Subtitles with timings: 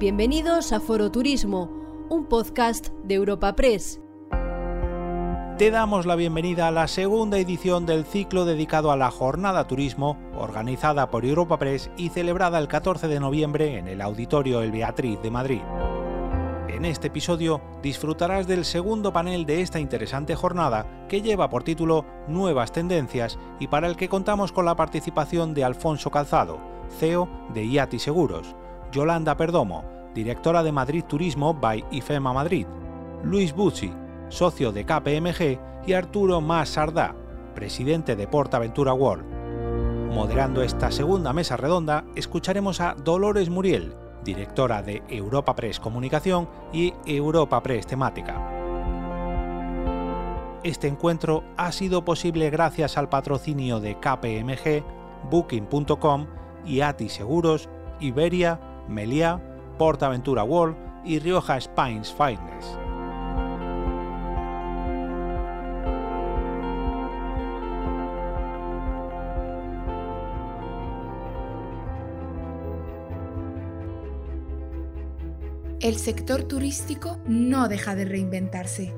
[0.00, 4.00] Bienvenidos a Foro Turismo, un podcast de Europa Press.
[5.58, 10.16] Te damos la bienvenida a la segunda edición del ciclo dedicado a la Jornada Turismo,
[10.34, 15.20] organizada por Europa Press y celebrada el 14 de noviembre en el Auditorio El Beatriz
[15.20, 15.60] de Madrid.
[16.68, 22.06] En este episodio disfrutarás del segundo panel de esta interesante jornada que lleva por título
[22.26, 26.58] Nuevas Tendencias y para el que contamos con la participación de Alfonso Calzado,
[26.98, 28.56] CEO de IATI Seguros,
[28.92, 32.66] Yolanda Perdomo, directora de Madrid Turismo by IFEMA Madrid,
[33.22, 33.92] Luis Buzzi,
[34.28, 37.14] socio de KPMG, y Arturo Mas Sardá,
[37.54, 39.24] presidente de Portaventura World.
[40.12, 46.92] Moderando esta segunda mesa redonda, escucharemos a Dolores Muriel, directora de Europa Press Comunicación y
[47.06, 48.56] Europa Press Temática.
[50.62, 54.84] Este encuentro ha sido posible gracias al patrocinio de KPMG,
[55.30, 56.26] Booking.com,
[56.66, 59.40] IATI Seguros, Iberia, Meliá,
[59.80, 62.76] Portaventura World y Rioja Spines Fitness.
[75.80, 78.92] El sector turístico no deja de reinventarse.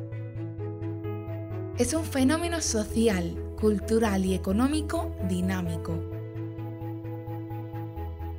[1.79, 5.95] Es un fenómeno social, cultural y económico dinámico.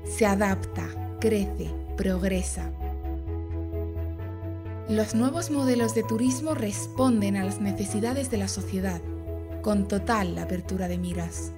[0.03, 0.89] Se adapta,
[1.21, 2.71] crece, progresa.
[4.89, 9.01] Los nuevos modelos de turismo responden a las necesidades de la sociedad,
[9.61, 11.51] con total apertura de miras.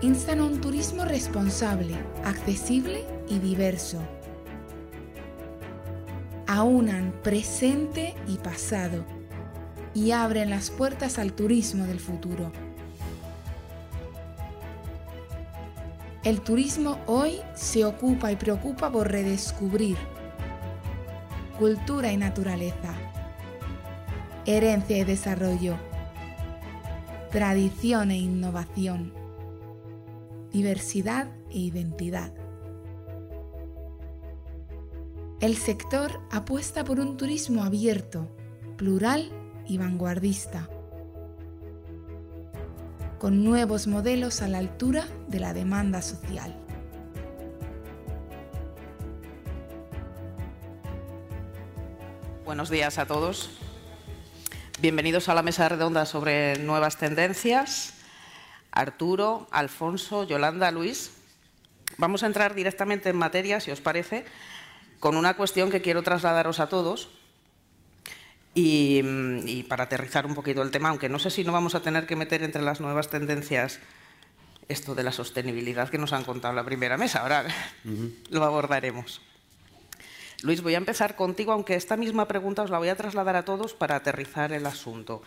[0.00, 1.94] Instan a un turismo responsable,
[2.24, 3.98] accesible y diverso.
[6.46, 9.04] Aunan presente y pasado
[9.94, 12.52] y abren las puertas al turismo del futuro.
[16.26, 19.96] El turismo hoy se ocupa y preocupa por redescubrir
[21.56, 22.92] cultura y naturaleza,
[24.44, 25.76] herencia y desarrollo,
[27.30, 29.12] tradición e innovación,
[30.50, 32.34] diversidad e identidad.
[35.38, 38.26] El sector apuesta por un turismo abierto,
[38.76, 39.30] plural
[39.68, 40.68] y vanguardista
[43.18, 46.54] con nuevos modelos a la altura de la demanda social.
[52.44, 53.50] Buenos días a todos.
[54.80, 57.94] Bienvenidos a la mesa redonda sobre nuevas tendencias.
[58.70, 61.12] Arturo, Alfonso, Yolanda, Luis.
[61.96, 64.26] Vamos a entrar directamente en materia, si os parece,
[65.00, 67.08] con una cuestión que quiero trasladaros a todos
[68.58, 72.06] y, para aterrizar un poquito el tema, aunque no sé si no vamos a tener
[72.06, 73.80] que meter entre las nuevas tendencias
[74.68, 77.44] esto de la sostenibilidad que nos han contado en la primera mesa, ahora
[78.30, 79.20] lo abordaremos.
[80.42, 83.44] Luis, voy a empezar contigo, aunque esta misma pregunta os la voy a trasladar a
[83.44, 85.22] todos para aterrizar el asunto.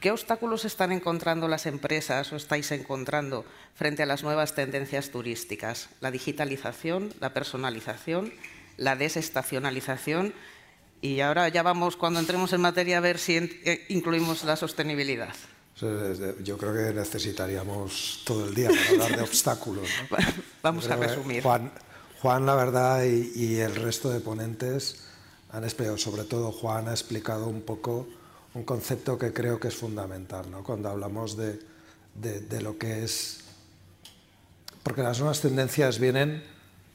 [0.00, 5.88] ¿Qué obstáculos están encontrando las empresas o estáis encontrando frente a las nuevas tendencias turísticas?
[6.00, 8.32] La digitalización, la personalización,
[8.76, 10.32] la desestacionalización
[11.00, 15.34] y ahora ya vamos, cuando entremos en materia, a ver si eh, incluimos la sostenibilidad.
[16.42, 19.88] Yo creo que necesitaríamos todo el día para hablar de obstáculos.
[20.62, 21.42] vamos a resumir.
[21.42, 21.70] Juan,
[22.20, 25.04] Juan, la verdad, y, el resto de ponentes
[25.52, 28.08] han explicado, sobre todo Juan ha explicado un poco
[28.54, 30.64] un concepto que creo que es fundamental, ¿no?
[30.64, 31.60] cuando hablamos de,
[32.14, 33.44] de lo que es...
[34.82, 36.42] Porque las nuevas tendencias vienen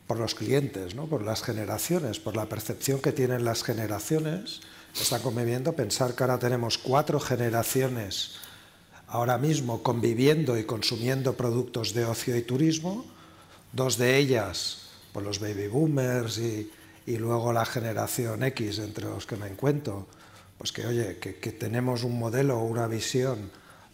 [0.08, 1.06] por los clientes, ¿no?
[1.06, 4.62] por las generaciones, por la percepción que tienen las generaciones
[4.94, 5.74] que están conviviendo.
[5.74, 8.36] Pensar que ahora tenemos cuatro generaciones
[9.08, 13.06] ahora mismo conviviendo y consumiendo productos de ocio y turismo,
[13.72, 16.72] dos de ellas, pues los baby boomers y,
[17.06, 20.08] y luego la generación X, entre los que me encuentro,
[20.58, 23.52] pues que oye, que, tenemos un modelo o una visión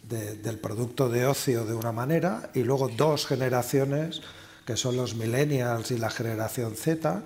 [0.08, 4.22] de, del producto de ocio de una manera y luego dos generaciones
[4.64, 7.22] que son los millennials y la generación Z,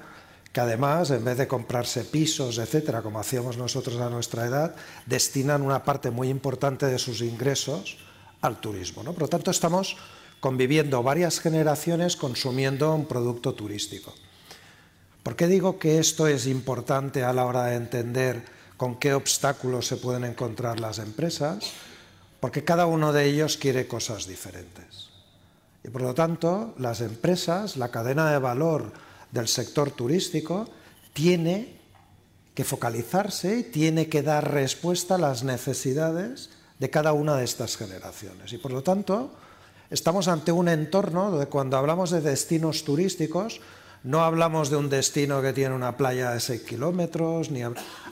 [0.52, 5.62] que además, en vez de comprarse pisos, etcétera, como hacíamos nosotros a nuestra edad, destinan
[5.62, 7.98] una parte muy importante de sus ingresos
[8.40, 9.02] al turismo.
[9.02, 9.12] ¿no?
[9.12, 9.96] Por lo tanto, estamos
[10.38, 14.14] conviviendo varias generaciones consumiendo un producto turístico.
[15.24, 18.44] ¿Por qué digo que esto es importante a la hora de entender
[18.76, 21.72] con qué obstáculos se pueden encontrar las empresas?
[22.40, 25.03] Porque cada uno de ellos quiere cosas diferentes.
[25.84, 28.92] Y por lo tanto, las empresas, la cadena de valor
[29.30, 30.66] del sector turístico,
[31.12, 31.78] tiene
[32.54, 38.52] que focalizarse, tiene que dar respuesta a las necesidades de cada una de estas generaciones.
[38.52, 39.32] Y por lo tanto,
[39.90, 43.60] estamos ante un entorno donde cuando hablamos de destinos turísticos,
[44.02, 47.62] no hablamos de un destino que tiene una playa de 6 kilómetros, ni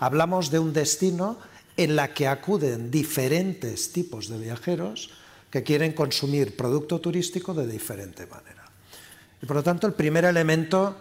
[0.01, 1.39] hablamos de un destino
[1.77, 5.11] en la que acuden diferentes tipos de viajeros
[5.53, 8.65] que quieren consumir producto turístico de diferente manera.
[9.43, 10.97] Y por lo tanto, el primer elemento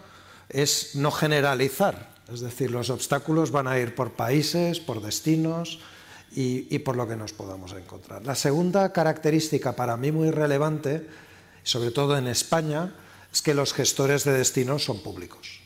[0.50, 5.80] es no generalizar, es decir, los obstáculos van a ir por países, por destinos
[6.34, 8.24] y, por lo que nos podamos encontrar.
[8.24, 11.06] La segunda característica para mí muy relevante,
[11.62, 12.92] sobre todo en España,
[13.32, 15.60] es que los gestores de destinos son públicos.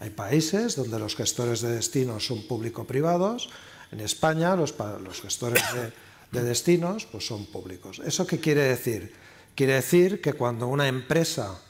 [0.00, 3.50] Hay países donde los gestores de destinos son público-privados.
[3.92, 5.92] En España los, los gestores de,
[6.34, 8.00] de, destinos pues son públicos.
[8.04, 9.14] ¿Eso qué quiere decir?
[9.54, 11.60] Quiere decir que cuando una empresa,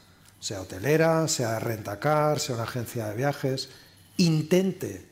[0.40, 3.68] sea hotelera, sea rentacar, sea una agencia de viajes,
[4.16, 5.06] intente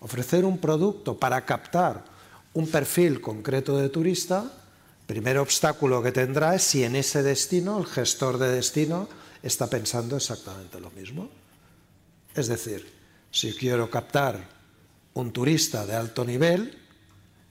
[0.00, 2.04] ofrecer un producto para captar
[2.54, 4.50] un perfil concreto de turista,
[5.06, 9.08] primer obstáculo que tendrá es si en ese destino el gestor de destino
[9.42, 11.28] está pensando exactamente lo mismo.
[12.34, 12.90] Es decir,
[13.30, 14.48] si quiero captar
[15.14, 16.85] un turista de alto nivel,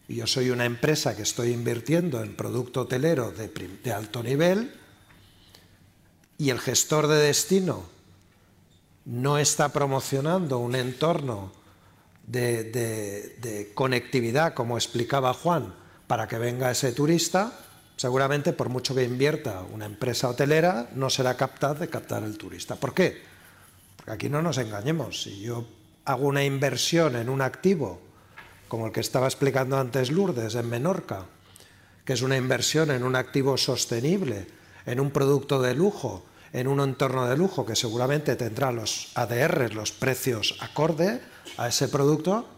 [0.07, 4.73] yo soy una empresa que estoy invirtiendo en producto hotelero de, alto nivel,
[6.37, 7.83] y el gestor de destino
[9.05, 11.51] no está promocionando un entorno
[12.27, 15.73] de, de, de, conectividad, como explicaba Juan,
[16.07, 17.57] para que venga ese turista,
[17.95, 22.75] seguramente por mucho que invierta una empresa hotelera, no será capaz de captar el turista.
[22.75, 23.23] ¿Por qué?
[23.95, 25.23] Porque aquí no nos engañemos.
[25.23, 25.65] Si yo
[26.03, 28.04] hago una inversión en un activo,
[28.75, 31.23] como el que estaba explicando antes Lourdes, en Menorca,
[32.03, 34.47] que es una inversión en un activo sostenible,
[34.85, 39.73] en un producto de lujo, en un entorno de lujo que seguramente tendrá los ADR,
[39.73, 41.21] los precios acorde
[41.55, 42.49] a ese producto,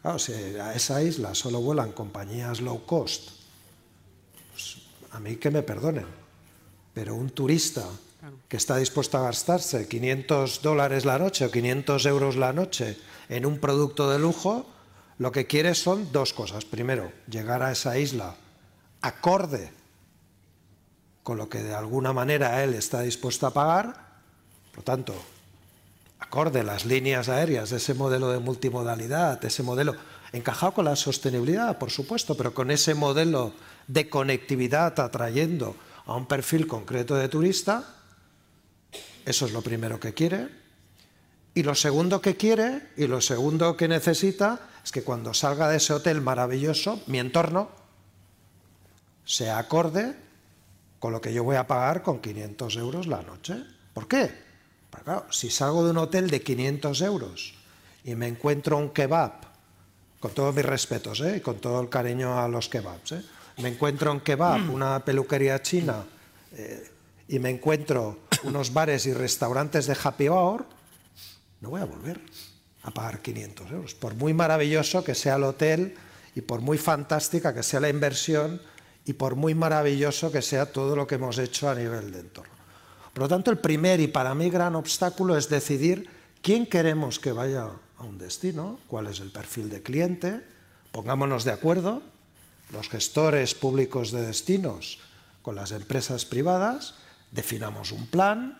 [0.00, 3.30] claro, si a esa isla solo vuelan compañías low cost,
[5.10, 6.06] a mí que me perdonen,
[6.94, 7.84] pero un turista
[8.48, 12.96] que está dispuesto a gastarse 500 dólares la noche o 500 euros la noche
[13.28, 14.66] en un producto de lujo,
[15.18, 16.64] lo que quiere son dos cosas.
[16.64, 18.36] Primero, llegar a esa isla
[19.00, 19.70] acorde
[21.22, 24.22] con lo que de alguna manera él está dispuesto a pagar,
[24.74, 25.14] por tanto,
[26.18, 29.94] acorde las líneas aéreas ese modelo de multimodalidad, ese modelo
[30.32, 33.52] encajado con la sostenibilidad, por supuesto, pero con ese modelo
[33.86, 35.76] de conectividad atrayendo
[36.06, 37.97] a un perfil concreto de turista,
[39.28, 40.48] eso es lo primero que quiere.
[41.54, 45.76] Y lo segundo que quiere y lo segundo que necesita es que cuando salga de
[45.76, 47.68] ese hotel maravilloso, mi entorno
[49.24, 50.16] sea acorde
[50.98, 53.56] con lo que yo voy a pagar con 500 euros la noche.
[53.92, 54.32] ¿Por qué?
[54.88, 57.54] Porque claro, si salgo de un hotel de 500 euros
[58.04, 59.32] y me encuentro un kebab,
[60.20, 61.36] con todos mis respetos ¿eh?
[61.36, 63.22] y con todo el cariño a los kebabs, ¿eh?
[63.58, 64.70] me encuentro un kebab, mm.
[64.70, 66.04] una peluquería china
[66.52, 66.90] eh,
[67.28, 70.66] y me encuentro unos bares y restaurantes de happy hour,
[71.60, 72.20] no voy a volver
[72.82, 73.94] a pagar 500 euros.
[73.94, 75.94] Por muy maravilloso que sea el hotel
[76.34, 78.60] y por muy fantástica que sea la inversión
[79.04, 82.52] y por muy maravilloso que sea todo lo que hemos hecho a nivel de entorno.
[83.12, 86.08] Por lo tanto, el primer y para mí gran obstáculo es decidir
[86.42, 90.44] quién queremos que vaya a un destino, cuál es el perfil de cliente,
[90.92, 92.02] pongámonos de acuerdo,
[92.72, 95.00] los gestores públicos de destinos
[95.42, 96.94] con las empresas privadas,
[97.30, 98.58] definamos un plan,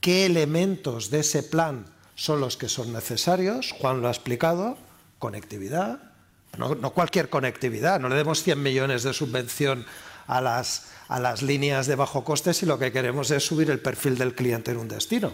[0.00, 4.78] qué elementos de ese plan son los que son necesarios, Juan lo ha explicado,
[5.18, 6.12] conectividad,
[6.58, 9.86] no, no cualquier conectividad, no le demos 100 millones de subvención
[10.26, 13.80] a las, a las líneas de bajo coste si lo que queremos es subir el
[13.80, 15.32] perfil del cliente en un destino.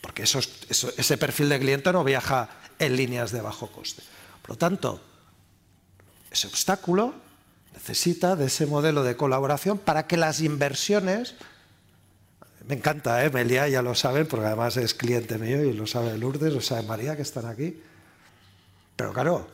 [0.00, 2.48] Porque eso, eso, ese perfil de cliente no viaja
[2.78, 4.02] en líneas de bajo coste.
[4.42, 5.00] Por lo tanto,
[6.30, 7.14] ese obstáculo
[7.72, 11.34] necesita de ese modelo de colaboración para que las inversiones,
[12.66, 13.30] me encanta, ¿eh?
[13.30, 16.82] Melia ya lo saben, porque además es cliente mío y lo sabe Lourdes, lo sabe
[16.82, 17.82] María, que están aquí.
[18.96, 19.48] Pero claro,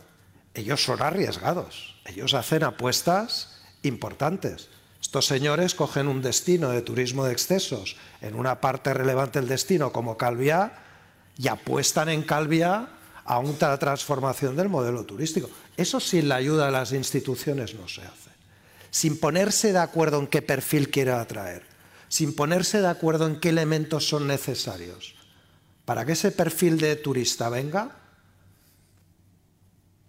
[0.54, 4.68] ellos son arriesgados, ellos hacen apuestas importantes.
[5.00, 9.92] Estos señores cogen un destino de turismo de excesos en una parte relevante del destino
[9.92, 10.82] como Calviá
[11.38, 12.97] y apuestan en Calviá
[13.28, 15.50] a una transformación del modelo turístico.
[15.76, 18.30] Eso sin la ayuda de las instituciones no se hace.
[18.90, 21.62] Sin ponerse de acuerdo en qué perfil quiere atraer,
[22.08, 25.14] sin ponerse de acuerdo en qué elementos son necesarios
[25.84, 27.96] para que ese perfil de turista venga,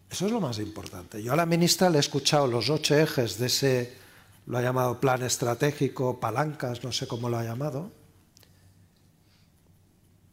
[0.09, 1.21] eso es lo más importante.
[1.21, 3.97] Yo a la ministra le he escuchado los ocho ejes de ese,
[4.45, 7.91] lo ha llamado plan estratégico, palancas, no sé cómo lo ha llamado,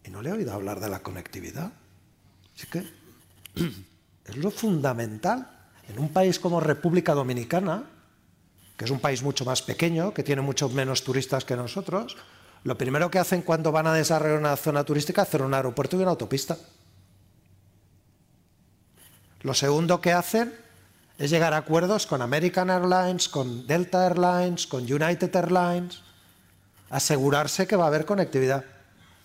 [0.05, 1.73] y no le he oído hablar de la conectividad.
[2.57, 2.79] Así que
[4.25, 5.51] es lo fundamental.
[5.89, 7.85] En un país como República Dominicana,
[8.77, 12.17] que es un país mucho más pequeño, que tiene muchos menos turistas que nosotros,
[12.65, 15.97] Lo primero que hacen cuando van a desarrollar una zona turística es hacer un aeropuerto
[15.97, 16.57] y una autopista.
[19.43, 20.53] Lo segundo que hacen
[21.17, 26.03] es llegar a acuerdos con American Airlines, con Delta Airlines, con United Airlines,
[26.91, 28.65] asegurarse que va a haber conectividad.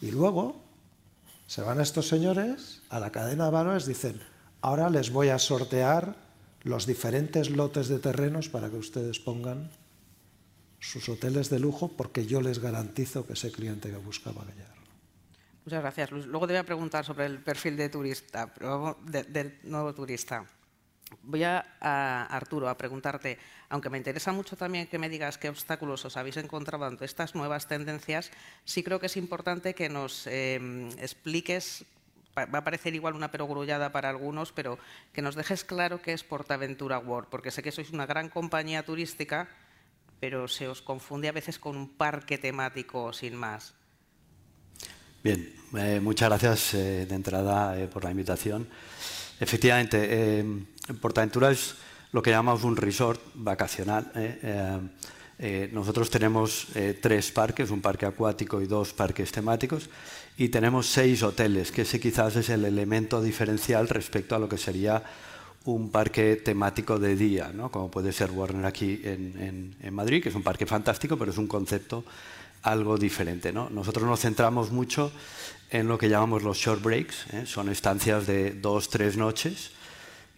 [0.02, 0.61] Y luego
[1.52, 4.22] se van estos señores a la cadena de valores, dicen,
[4.62, 6.16] ahora les voy a sortear
[6.64, 9.70] los diferentes lotes de terrenos para que ustedes pongan
[10.80, 14.78] sus hoteles de lujo, porque yo les garantizo que ese cliente que buscaba llegar.
[15.66, 16.26] Muchas gracias, Luis.
[16.26, 18.54] Luego te voy a preguntar sobre el perfil de turista,
[19.06, 20.46] del nuevo turista.
[21.22, 23.38] Voy a, Arturo, a preguntarte,
[23.72, 27.36] aunque me interesa mucho también que me digas qué obstáculos os habéis encontrado ante estas
[27.36, 28.30] nuevas tendencias,
[28.66, 31.86] sí creo que es importante que nos em, expliques,
[32.36, 34.78] va a parecer igual una perogrullada para algunos, pero
[35.14, 38.84] que nos dejes claro qué es Portaventura World, porque sé que sois una gran compañía
[38.84, 39.48] turística,
[40.20, 43.74] pero se os confunde a veces con un parque temático sin más.
[45.24, 45.48] Bien,
[45.78, 48.68] eh, muchas gracias eh, de entrada eh, por la invitación.
[49.40, 50.44] Efectivamente,
[51.00, 51.76] Portaventura es
[52.12, 54.12] lo que llamamos un resort vacacional.
[55.72, 56.68] nosotros tenemos
[57.02, 59.90] tres parques, un parque acuático y dos parques temáticos,
[60.38, 64.58] y tenemos seis hoteles, que ese quizás es el elemento diferencial respecto a lo que
[64.58, 65.04] sería
[65.66, 67.70] un parque temático de día, ¿no?
[67.70, 71.38] como puede ser Warner aquí en, en Madrid, que es un parque fantástico, pero es
[71.38, 72.04] un concepto
[72.64, 73.52] algo diferente.
[73.52, 73.70] ¿no?
[73.70, 75.12] Nosotros nos centramos mucho
[75.70, 77.46] en lo que llamamos los short breaks, ¿eh?
[77.46, 79.72] son estancias de dos, tres noches.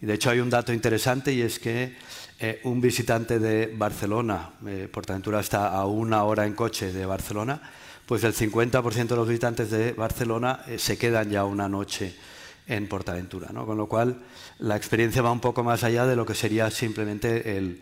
[0.04, 1.96] Y de hecho hay un dato interesante y es que
[2.38, 7.62] eh, un visitante de Barcelona, eh, Portaventura está a una hora en coche de Barcelona,
[8.06, 12.14] pues el 50% de los visitantes de Barcelona eh, se quedan ya una noche
[12.68, 13.48] en Portaventura.
[13.54, 13.66] ¿no?
[13.66, 14.18] Con lo cual
[14.60, 17.82] la experiencia va un poco más allá de lo que sería simplemente el,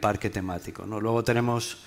[0.00, 0.84] parque temático.
[0.84, 1.00] ¿no?
[1.00, 1.78] Luego tenemos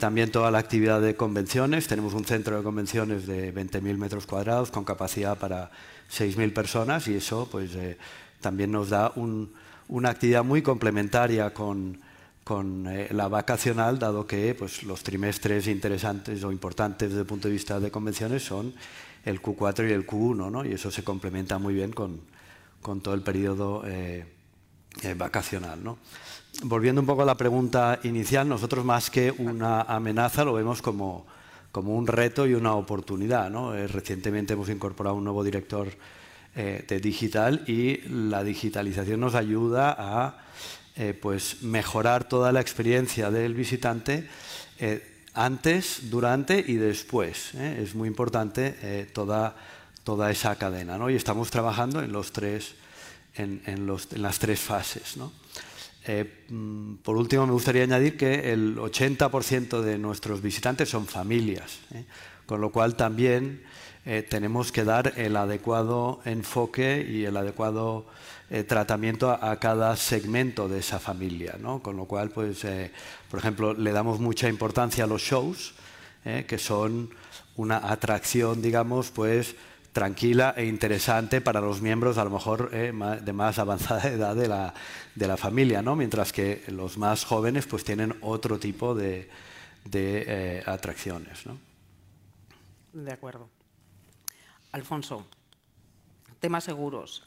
[0.00, 1.86] también toda la actividad de convenciones.
[1.86, 5.70] Tenemos un centro de convenciones de 20.000 metros cuadrados con capacidad para
[6.10, 7.72] 6.000 personas y eso pues,
[8.44, 9.12] también nos da
[9.88, 11.98] una actividad muy complementaria con,
[12.44, 17.48] con eh, la vacacional, dado que pues, los trimestres interesantes o importantes desde el punto
[17.48, 18.74] de vista de convenciones son
[19.24, 20.64] el Q4 y el Q1, ¿no?
[20.64, 22.20] y eso se complementa muy bien con,
[22.82, 23.82] con todo el periodo
[25.16, 25.82] vacacional.
[25.82, 25.96] ¿no?
[26.62, 31.26] volviendo un poco a la pregunta inicial, nosotros más que una amenaza lo vemos como,
[31.72, 33.50] como un reto y una oportunidad.
[33.50, 33.74] ¿no?
[33.74, 35.88] Eh, recientemente hemos incorporado un nuevo director
[36.56, 40.38] eh, de digital y la digitalización nos ayuda a
[40.96, 44.28] eh, pues mejorar toda la experiencia del visitante
[45.34, 47.54] antes, durante y después.
[47.54, 49.56] Es muy importante toda,
[50.04, 50.98] toda esa cadena.
[50.98, 51.10] ¿no?
[51.10, 52.74] Y estamos trabajando en, los tres,
[53.34, 55.16] en, en, los, en las tres fases.
[55.16, 55.32] ¿no?
[56.06, 61.78] Eh, mm, por último, me gustaría añadir que el 80% de nuestros visitantes son familias,
[61.94, 62.04] ¿eh?
[62.46, 63.62] con lo cual también
[64.04, 68.06] eh, tenemos que dar el adecuado enfoque y el adecuado
[68.68, 71.56] tratamiento a, cada segmento de esa familia.
[71.58, 71.82] ¿no?
[71.82, 72.64] Con lo cual, pues,
[73.28, 75.74] por ejemplo, le damos mucha importancia a los shows,
[76.22, 77.10] que son
[77.56, 79.56] una atracción, digamos, pues,
[79.94, 82.92] tranquila e interesante para los miembros a lo mejor eh,
[83.22, 84.74] de más avanzada edad de la,
[85.14, 85.96] de la, familia, ¿no?
[85.96, 89.30] mientras que los más jóvenes pues tienen otro tipo de,
[89.84, 91.46] de eh, atracciones.
[91.46, 91.56] ¿no?
[92.92, 93.48] De acuerdo.
[94.74, 95.24] Alfonso,
[96.40, 97.22] temas seguros.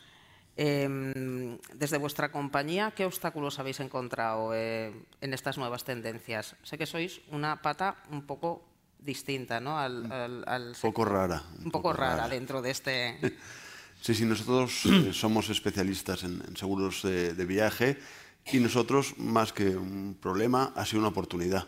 [0.58, 6.58] Em, desde vuestra compañía, ¿qué obstáculos habéis encontrado eh, en estas nuevas tendencias?
[6.68, 8.68] Sé que sois una pata un poco
[9.00, 9.80] distinta, ¿no?
[9.80, 11.42] Al, poco rara.
[11.63, 13.16] Un, poco, rara, dentro de este...
[14.01, 17.96] sí, sí, nosotros eh, somos especialistas en, seguros de, viaje
[18.51, 21.68] y nosotros, más que un problema, ha sido una oportunidad.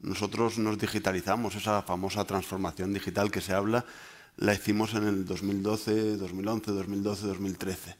[0.00, 3.84] Nosotros nos digitalizamos, esa famosa transformación digital que se habla,
[4.40, 7.96] la hicimos en el 2012, 2011, 2012, 2013.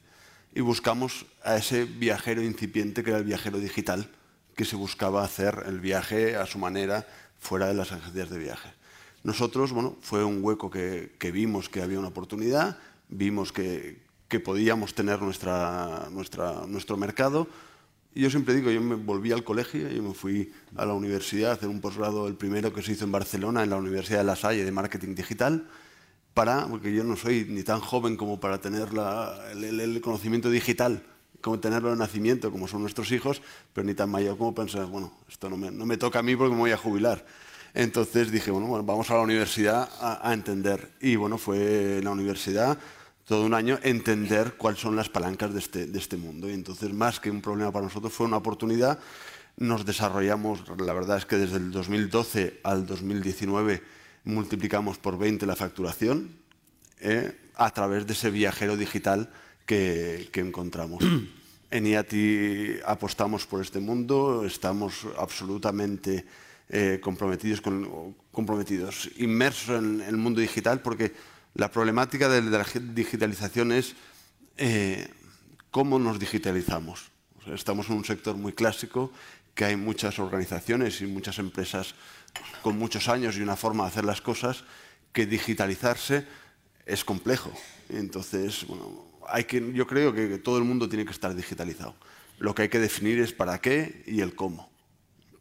[0.54, 4.10] Y buscamos a ese viajero incipiente que era el viajero digital,
[4.56, 7.06] que se buscaba hacer el viaje a su manera,
[7.38, 8.70] fuera de las agencias de viaje.
[9.22, 12.78] Nosotros, bueno, fue un hueco que, vimos que había una oportunidad,
[13.10, 14.00] vimos que,
[14.42, 17.48] podíamos tener nuestra, nuestra, nuestro mercado.
[18.14, 21.50] Y yo siempre digo, yo me volví al colegio, yo me fui a la universidad
[21.50, 24.24] a hacer un posgrado, el primero que se hizo en Barcelona, en la Universidad de
[24.24, 25.68] La Salle, de Marketing Digital,
[26.40, 28.88] para, porque yo no soy ni tan joven como para tener
[29.52, 31.02] el, conocimiento digital,
[31.42, 33.42] como tenerlo de nacimiento, como son nuestros hijos,
[33.74, 36.34] pero ni tan mayor como pensar, bueno, esto no me, no me toca a mí
[36.34, 37.26] porque me voy a jubilar.
[37.74, 40.92] Entonces dije, bueno, bueno vamos a la universidad a, entender.
[41.02, 42.78] Y bueno, fue en la universidad
[43.26, 46.48] todo un año entender cuáles son las palancas de este, de este mundo.
[46.48, 48.98] Y entonces, más que un problema para nosotros, fue una oportunidad.
[49.58, 55.56] Nos desarrollamos, la verdad es que desde el 2012 al 2019 multiplicamos por 20 la
[55.56, 56.36] facturación
[57.00, 59.30] eh, a través de ese viajero digital
[59.66, 61.04] que, encontramos.
[61.70, 66.26] en IATI apostamos por este mundo, estamos absolutamente
[66.68, 71.12] eh, comprometidos, con, comprometidos, inmersos en, el mundo digital, porque
[71.54, 73.94] la problemática de, la digitalización es
[74.56, 75.08] eh,
[75.70, 77.10] cómo nos digitalizamos.
[77.46, 79.12] estamos en un sector muy clásico,
[79.54, 81.94] que hay muchas organizaciones y muchas empresas
[82.62, 84.64] con muchos años y una forma de hacer las cosas,
[85.12, 86.26] que digitalizarse
[86.86, 87.52] es complejo.
[87.88, 88.66] Entonces,
[89.28, 91.94] hay que, yo creo que todo el mundo tiene que estar digitalizado.
[92.38, 94.70] Lo que hay que definir es para qué y el cómo.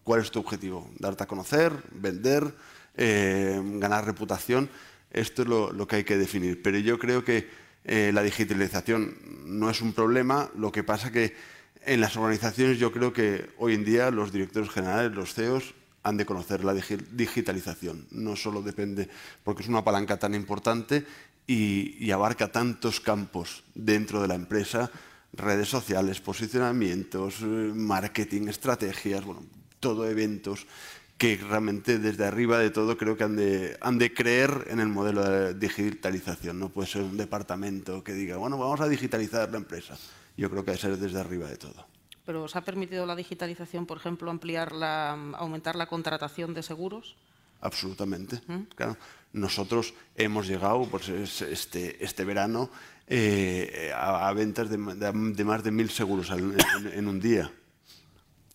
[0.03, 0.89] ¿Cuál es tu objetivo?
[0.97, 1.71] ¿Darte a conocer?
[1.91, 2.55] ¿Vender?
[2.97, 4.69] Eh, ¿Ganar reputación?
[5.11, 6.61] Esto es lo, que hay que definir.
[6.61, 7.49] Pero yo creo que
[7.85, 10.49] eh, la digitalización no es un problema.
[10.55, 11.35] Lo que pasa que
[11.85, 16.17] en las organizaciones yo creo que hoy en día los directores generales, los CEOs, han
[16.17, 18.07] de conocer la digitalización.
[18.11, 19.09] No solo depende,
[19.43, 21.05] porque es una palanca tan importante
[21.47, 24.91] y, abarca tantos campos dentro de la empresa,
[25.33, 29.43] redes sociales, posicionamientos, eh, marketing, estrategias, bueno,
[29.79, 30.65] todo eventos
[31.17, 34.87] que realmente desde arriba de todo creo que han de, han de creer en el
[34.87, 36.57] modelo de digitalización.
[36.57, 39.97] No puede ser un departamento que diga, bueno, vamos a digitalizar la empresa.
[40.37, 41.98] Yo creo que debe ser desde arriba de todo.
[42.29, 47.17] ¿Pero os ha permitido la digitalización, por ejemplo, ampliar la, aumentar la contratación de seguros?
[47.59, 48.39] Absolutamente.
[48.45, 48.69] ¿Mm?
[48.77, 48.97] Claro.
[49.33, 52.69] Nosotros hemos llegado pues, este, este verano
[53.07, 57.51] eh, a, ventas de, más de mil seguros en, un día.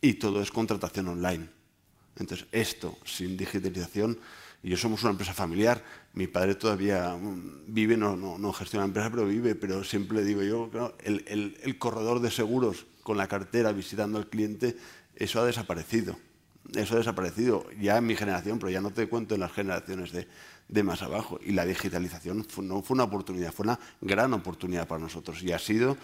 [0.01, 1.49] Y todo es contratación online.
[2.15, 4.17] Entonces, esto sin digitalización,
[4.63, 8.91] y yo somos una empresa familiar, mi padre todavía mm, vive, no, no, gestiona la
[8.91, 10.71] empresa, pero vive, pero siempre digo yo,
[11.03, 14.77] el, el corredor de seguros con la cartera visitando al cliente,
[15.15, 16.17] eso ha desaparecido.
[16.75, 20.13] Eso ha desaparecido ya en mi generación, pero ya no te cuento en las generaciones
[20.13, 21.39] de, más abajo.
[21.45, 25.43] Y la digitalización no fue una oportunidad, fue una gran oportunidad para nosotros.
[25.43, 25.97] Y ha sido,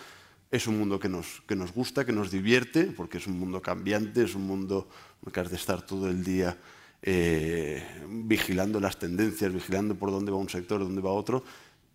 [0.51, 3.63] es un mundo que nos, que nos gusta, que nos divierte, porque es un mundo
[3.63, 4.87] cambiante, es un mundo
[5.33, 6.57] que has de estar todo el día
[7.03, 11.43] eh, vigilando las tendencias, vigilando por dónde va un sector, dónde va otro,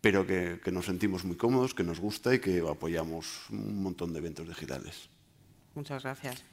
[0.05, 4.13] pero que, que nos sentimos muy cómodos, que nos gusta y que apoyamos un montón
[4.13, 5.09] de eventos digitales.
[5.73, 6.43] Muchas gracias.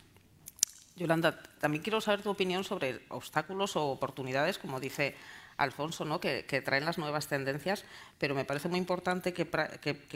[0.97, 5.17] Yolanda, también quiero saber tu opinión sobre obstáculos o oportunidades, como dice
[5.59, 6.19] Alfonso, ¿no?
[6.19, 7.85] que, traen las nuevas tendencias,
[8.17, 9.47] pero me parece muy importante que,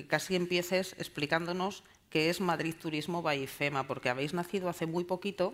[0.08, 5.52] casi empieces explicándonos qué es Madrid Turismo by IFEMA, porque habéis nacido hace muy poquito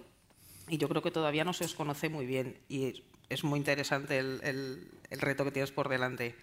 [0.68, 4.18] y yo creo que todavía no se os conoce muy bien y es muy interesante
[4.18, 6.36] el, reto que tienes por delante.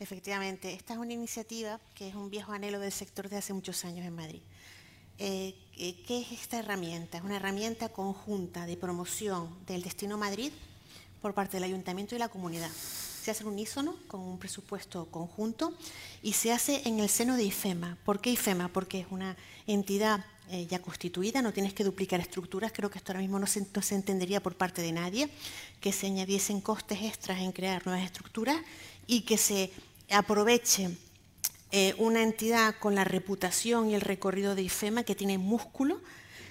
[0.00, 3.84] Efectivamente, esta es una iniciativa que es un viejo anhelo del sector de hace muchos
[3.84, 4.40] años en Madrid.
[5.18, 7.18] Eh, eh, ¿Qué es esta herramienta?
[7.18, 10.52] Es una herramienta conjunta de promoción del destino Madrid
[11.20, 12.70] por parte del ayuntamiento y la comunidad.
[12.70, 15.74] Se hace un unísono con un presupuesto conjunto
[16.22, 17.98] y se hace en el seno de IFEMA.
[18.02, 18.68] ¿Por qué IFEMA?
[18.68, 19.36] Porque es una
[19.66, 23.46] entidad eh, ya constituida, no tienes que duplicar estructuras, creo que esto ahora mismo no
[23.46, 25.28] se, no se entendería por parte de nadie,
[25.80, 28.56] que se añadiesen costes extras en crear nuevas estructuras
[29.06, 29.70] y que se
[30.10, 30.90] aproveche
[31.72, 36.00] eh, una entidad con la reputación y el recorrido de IFEMA que tiene músculo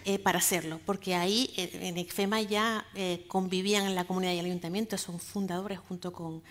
[0.06, 2.86] eh, para hacerlo, porque ahí eh, en IFEMA ya
[3.28, 6.41] convivían en la comunidad y el ayuntamiento, son fundadores junto con,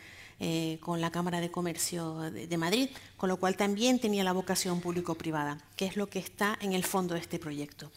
[0.81, 5.59] con la Cámara de Comercio de, Madrid, con lo cual también tenía la vocación público-privada,
[5.75, 7.91] que es lo que está en el fondo de este proyecto.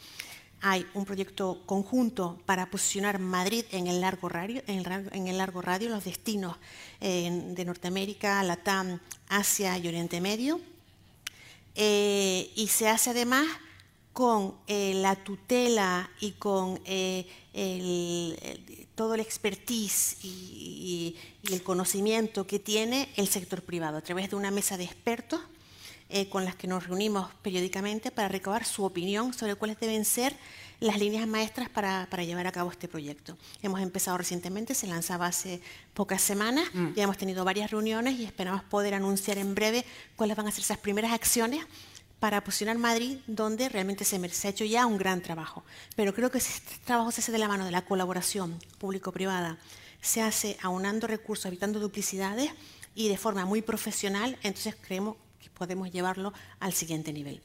[0.61, 5.89] Hay un proyecto conjunto para posicionar Madrid en el largo radio, en el, largo radio
[5.89, 6.57] los destinos
[6.99, 10.61] de Norteamérica, Latam, Asia y Oriente Medio.
[11.75, 13.47] y se hace además
[14.13, 17.25] con eh, la tutela y con eh,
[18.95, 24.51] todo el expertise y, el conocimiento que tiene el sector privado a través de una
[24.51, 25.41] mesa de expertos
[26.11, 30.35] eh, con las que nos reunimos periódicamente para recabar su opinión sobre cuáles deben ser
[30.81, 33.37] las líneas maestras para, llevar a cabo este proyecto.
[33.61, 35.61] Hemos empezado recientemente, se lanzaba hace
[35.93, 36.93] pocas semanas, mm.
[36.95, 40.63] ya hemos tenido varias reuniones y esperamos poder anunciar en breve cuáles van a ser
[40.63, 41.65] esas primeras acciones
[42.19, 45.63] para posicionar Madrid, donde realmente se, ha hecho ya un gran trabajo.
[45.95, 49.57] Pero creo que este trabajo se hace de la mano de la colaboración público-privada,
[50.01, 52.51] se hace aunando recursos, evitando duplicidades
[52.95, 55.15] y de forma muy profesional, entonces creemos
[55.61, 57.39] podemos llevarlo al siguiente nivel.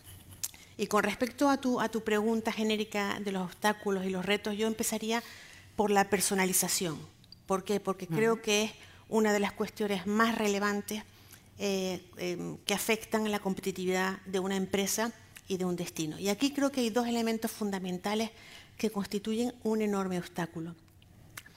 [0.78, 4.56] Y con respecto a tu, a tu pregunta genérica de los obstáculos y los retos,
[4.56, 5.22] yo empezaría
[5.76, 6.98] por la personalización.
[7.44, 7.78] ¿Por qué?
[7.78, 8.70] Porque creo que es
[9.10, 11.02] una de las cuestiones más relevantes
[11.58, 15.12] eh, em, que afectan la competitividad de una empresa
[15.46, 16.18] y de un destino.
[16.18, 18.30] Y aquí creo que hay dos elementos fundamentales
[18.78, 20.74] que constituyen un enorme obstáculo.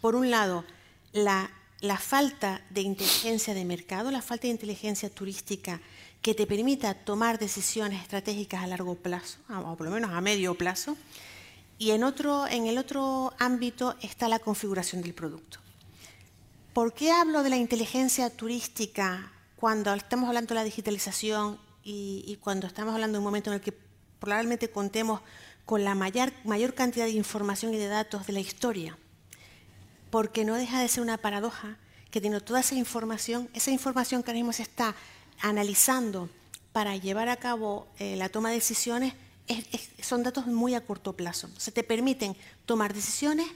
[0.01, 0.65] Por un lado,
[1.13, 1.49] la
[1.81, 5.79] la falta de inteligencia de mercado, la falta de inteligencia turística
[6.21, 10.55] que te permita tomar decisiones estratégicas a largo plazo, o por lo menos a medio
[10.55, 10.97] plazo.
[11.77, 15.59] Y en, otro, en el otro ámbito está la configuración del producto.
[16.73, 22.67] ¿Por qué hablo de la inteligencia turística cuando estamos hablando de la digitalización y, cuando
[22.67, 23.73] estamos hablando de un momento en el que
[24.19, 25.21] probablemente contemos
[25.65, 28.97] con la mayor, mayor cantidad de información y de datos de la historia?
[30.11, 31.77] Porque no deja de ser una paradoja
[32.11, 34.95] que teniendo toda esa información, esa información que ahora mismo se está
[35.41, 36.29] analizando
[36.71, 39.13] para llevar a cabo eh, la toma de decisiones
[40.01, 41.49] son datos muy a corto plazo.
[41.57, 43.47] Se te permiten tomar decisiones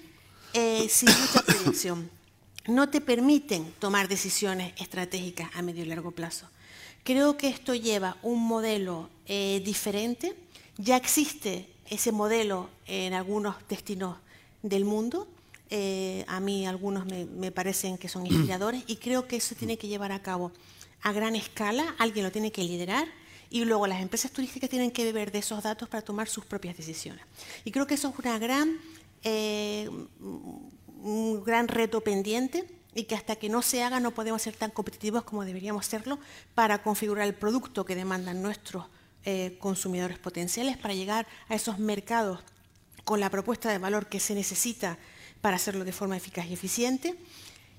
[0.54, 2.10] eh, sin mucha proyección.
[2.67, 6.50] No te permiten tomar decisiones estratégicas a medio y largo plazo.
[7.04, 10.36] Creo que esto lleva un modelo eh, diferente.
[10.78, 14.17] Ya existe ese modelo en algunos destinos
[14.63, 15.28] del mundo.
[16.28, 19.88] a mí algunos me, me parecen que son inspiradores y creo que eso tiene que
[19.88, 20.52] llevar a cabo
[21.04, 23.08] a gran escala, alguien lo tiene que liderar
[23.50, 26.76] y luego las empresas turísticas tienen que beber de esos datos para tomar sus propias
[26.76, 27.24] decisiones.
[27.63, 28.80] Y creo que eso es una gran,
[29.24, 29.89] eh,
[31.04, 34.72] un gran reto pendiente y que hasta que no se haga no podemos ser tan
[34.72, 36.20] competitivos como deberíamos serlo
[36.56, 38.86] para configurar el producto que demandan nuestros
[39.26, 42.39] eh, consumidores potenciales para llegar a esos mercados
[43.04, 44.98] con la propuesta de valor que se necesita
[45.42, 47.16] para hacerlo de forma eficaz y eficiente.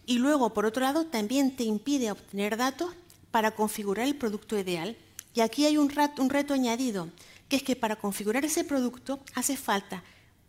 [0.07, 2.95] Y luego, por otro lado, también te impide obtener datos
[3.35, 4.97] para configurar el producto ideal.
[5.35, 7.09] Y aquí hay un, reto añadido,
[7.49, 10.05] que es que para configurar ese producto hace falta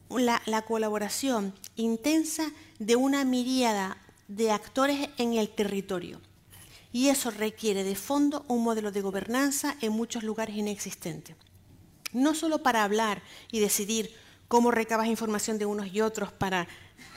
[0.08, 6.22] la, la colaboración intensa de una miríada de actores en el territorio.
[6.92, 11.36] Y eso requiere de fondo un modelo de gobernanza en muchos lugares inexistente.
[12.14, 14.14] No solo para hablar y decidir
[14.48, 16.68] cómo recabas información de unos y otros para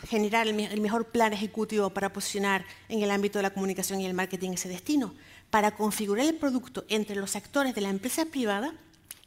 [0.08, 4.14] generar el, mejor plan ejecutivo para posicionar en el ámbito de la comunicación y el
[4.14, 5.14] marketing ese destino,
[5.50, 8.74] para configurar el producto entre los actores de la empresa privada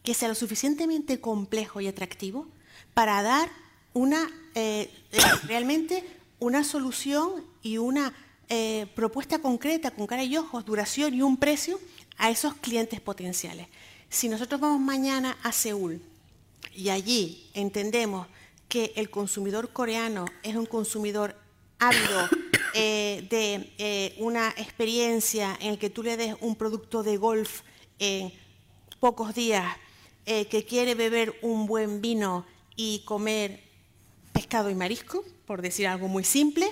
[0.04, 2.48] que sea lo suficientemente complejo y atractivo
[2.94, 3.50] para dar
[3.94, 6.04] una, eh, eh, realmente
[6.40, 8.14] una solución y una
[8.50, 11.80] eh, propuesta concreta con cara y ojos, duración y un precio
[12.18, 13.68] a esos clientes potenciales.
[14.10, 16.02] Si nosotros vamos mañana a Seúl
[16.74, 18.28] y allí entendemos
[18.68, 21.36] que el consumidor coreano es un consumidor
[21.80, 22.30] ávido
[22.74, 27.62] eh, de eh, una experiencia en la que tú le des un producto de golf
[28.00, 28.32] en
[29.00, 29.66] pocos días,
[30.26, 33.62] eh, que quiere beber un buen vino y comer
[34.32, 36.72] pescado y marisco, por decir algo muy simple,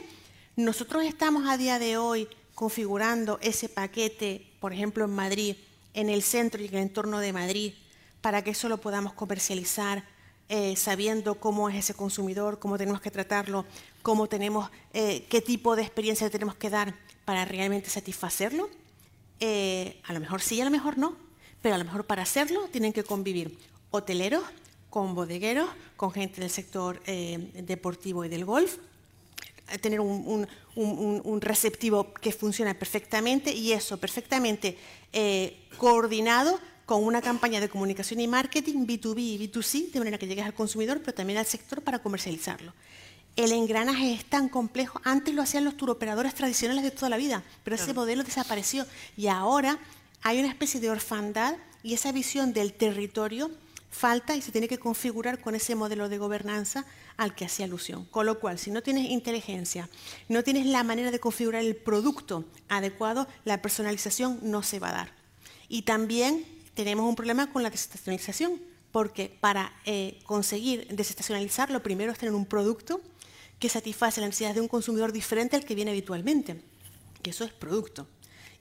[0.55, 5.55] nosotros estamos a día de hoy configurando ese paquete, por ejemplo en Madrid,
[5.93, 7.73] en el centro y en el entorno de Madrid,
[8.21, 10.03] para que eso lo podamos comercializar
[10.75, 13.65] sabiendo cómo es ese consumidor, cómo tenemos que tratarlo,
[14.01, 18.69] cómo tenemos, eh, qué tipo de experiencia tenemos que dar para realmente satisfacerlo.
[19.39, 21.15] Eh, a lo mejor sí, a lo mejor no,
[21.62, 23.57] pero a lo mejor para hacerlo tienen que convivir
[23.91, 24.43] hoteleros
[24.89, 28.77] con bodegueros, con gente del sector deportivo y del golf,
[29.81, 30.47] tener un,
[31.41, 34.77] receptivo que funciona perfectamente y eso perfectamente
[35.77, 36.59] coordinado
[36.89, 40.55] con una campaña de comunicación y marketing B2B y B2C, de manera que llegues al
[40.55, 42.73] consumidor, pero también al sector para comercializarlo.
[43.39, 44.99] El engranaje es tan complejo.
[45.06, 48.86] Antes lo hacían los turoperadores tradicionales de toda la vida, pero ese modelo desapareció.
[49.15, 49.80] Y ahora
[50.23, 53.49] hay una especie de orfandad y esa visión del territorio
[53.91, 56.84] falta y se tiene que configurar con ese modelo de gobernanza
[57.15, 58.04] al que hacía alusión.
[58.12, 59.88] Con lo cual, si no tienes inteligencia,
[60.28, 64.93] no tienes la manera de configurar el producto adecuado, la personalización no se va a
[64.93, 65.13] dar.
[65.69, 68.60] Y también tenemos un problema con la desestacionalización,
[68.91, 72.99] porque para eh, conseguir desestacionalizar lo primero es tener un producto
[73.60, 76.62] que satisface las necesidades de un consumidor diferente al que viene habitualmente,
[77.22, 78.08] que eso es producto.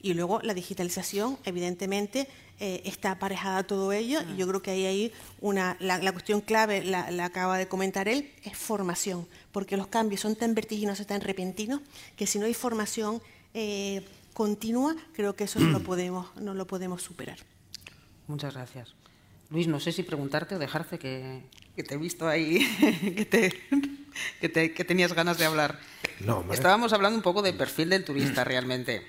[0.01, 2.27] Y luego la digitalización, evidentemente,
[2.59, 6.41] eh, está aparejada a todo ello, y yo creo que ahí hay una, la, cuestión
[6.41, 11.21] clave, la, acaba de comentar él, es formación, porque los cambios son tan vertiginosos, tan
[11.21, 11.81] repentinos,
[12.15, 13.21] que si no hay formación
[13.53, 17.39] eh, continua, creo que eso no lo podemos, no lo podemos superar.
[18.27, 18.93] Muchas gracias.
[19.49, 21.43] Luis, no sé si preguntarte o dejarte, que,
[21.75, 22.59] te he visto ahí,
[23.31, 23.53] que,
[24.39, 25.79] tenías ganas de hablar.
[26.51, 29.05] Estábamos hablando un poco del perfil del turista realmente,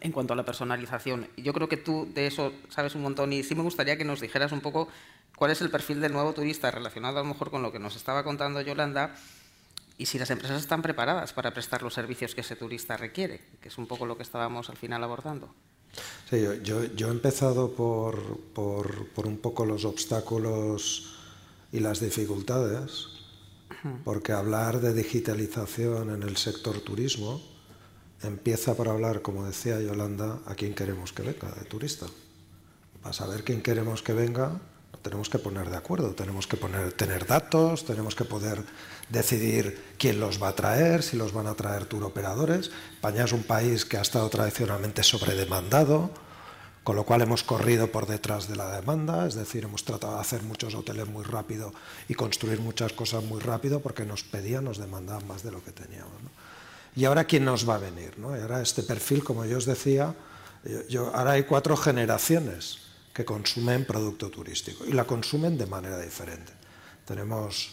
[0.00, 1.28] en cuanto a la personalización.
[1.36, 4.20] Yo creo que tú de eso sabes un montón y sí me gustaría que nos
[4.20, 4.88] dijeras un poco
[5.36, 7.96] cuál es el perfil del nuevo turista relacionado a lo mejor con lo que nos
[7.96, 9.14] estaba contando Yolanda
[9.98, 13.68] y si las empresas están preparadas para prestar los servicios que ese turista requiere, que
[13.68, 15.54] es un poco lo que estábamos al final abordando.
[16.28, 21.14] Sí, yo, yo, he empezado por, por, por, un poco los obstáculos
[21.70, 23.08] y las dificultades,
[24.04, 27.42] porque hablar de digitalización en el sector turismo
[28.22, 32.06] empieza por hablar, como decía Yolanda, a quién queremos que venga de turista.
[33.02, 34.60] Para saber quién queremos que venga,
[35.02, 38.62] tenemos que poner de acuerdo, tenemos que poner, tener datos, tenemos que poder
[39.08, 42.70] decidir quién los va a traer, si los van a traer tour operadores.
[42.94, 46.10] España es un país que ha estado tradicionalmente sobredemandado,
[46.84, 50.20] con lo cual hemos corrido por detrás de la demanda, es decir, hemos tratado de
[50.20, 51.72] hacer muchos hoteles muy rápido
[52.08, 55.70] y construir muchas cosas muy rápido porque nos pedían, nos demandaban más de lo que
[55.70, 56.12] teníamos.
[56.96, 58.18] Y ahora, ¿quién nos va a venir?
[58.18, 58.36] ¿no?
[58.36, 60.14] Y ahora este perfil, como yo os decía,
[60.88, 62.78] yo, ahora hay cuatro generaciones
[63.14, 66.52] que consumen producto turístico y la consumen de manera diferente.
[67.04, 67.70] Tenemos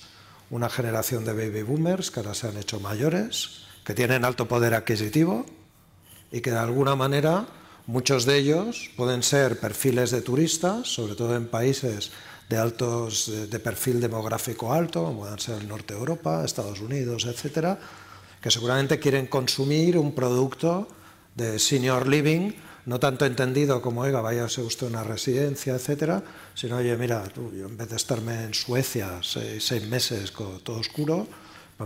[0.49, 4.73] una generación de baby boomers que ahora se han hecho mayores, que tienen alto poder
[4.73, 5.45] adquisitivo
[6.31, 7.47] y que de alguna manera
[7.89, 12.11] muchos de ellos pueden ser perfiles de turistas, sobre todo en países
[12.47, 17.25] de altos de perfil demográfico alto, como puedan ser el norte de Europa, Estados Unidos,
[17.25, 17.79] etcétera,
[18.41, 20.87] que seguramente quieren consumir un producto
[21.33, 22.53] de senior living
[22.85, 26.23] no tanto entendido como, oiga, váyase usted a una residencia, etcétera,
[26.53, 30.79] sino, oye, mira, tú, yo en vez de estarme en Suecia seis, meses con todo
[30.79, 31.27] oscuro,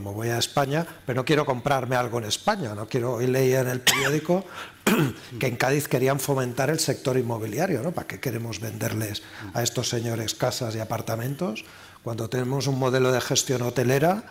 [0.02, 3.62] me voy a España, pero no quiero comprarme algo en España, no quiero, hoy leía
[3.62, 4.44] en el periódico
[5.40, 7.92] que en Cádiz querían fomentar el sector inmobiliario, ¿no?
[7.92, 9.22] ¿Para qué queremos venderles
[9.54, 11.64] a estos señores casas y apartamentos
[12.04, 14.24] cuando tenemos un modelo de gestión hotelera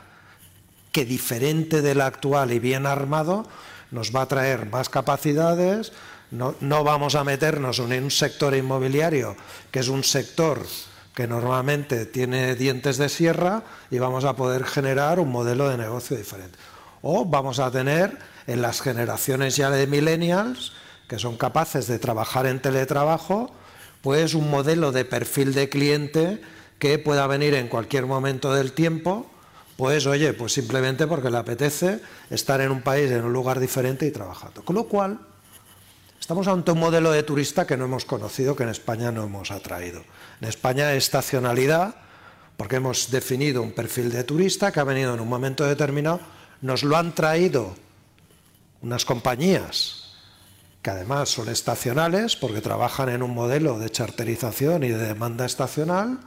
[0.90, 3.46] que diferente del actual y bien armado
[3.90, 5.92] nos va a traer más capacidades,
[6.30, 9.36] no, vamos a meternos en un sector inmobiliario
[9.70, 10.66] que es un sector
[11.14, 16.16] que normalmente tiene dientes de sierra y vamos a poder generar un modelo de negocio
[16.16, 16.58] diferente.
[17.02, 20.72] O vamos a tener en las generaciones ya de millennials,
[21.08, 23.52] que son capaces de trabajar en teletrabajo,
[24.00, 26.40] pues un modelo de perfil de cliente
[26.78, 29.30] que pueda venir en cualquier momento del tiempo,
[29.76, 34.06] pues oye, pues simplemente porque le apetece estar en un país, en un lugar diferente
[34.06, 34.64] y trabajando.
[34.64, 35.20] Con lo cual,
[36.22, 39.50] Estamos ante un modelo de turista que no hemos conocido, que en España no hemos
[39.50, 40.04] atraído.
[40.40, 41.96] En España es estacionalidad,
[42.56, 46.20] porque hemos definido un perfil de turista que ha venido en un momento determinado,
[46.60, 47.74] nos lo han traído
[48.82, 50.14] unas compañías
[50.80, 56.20] que además son estacionales porque trabajan en un modelo de charterización y de demanda estacional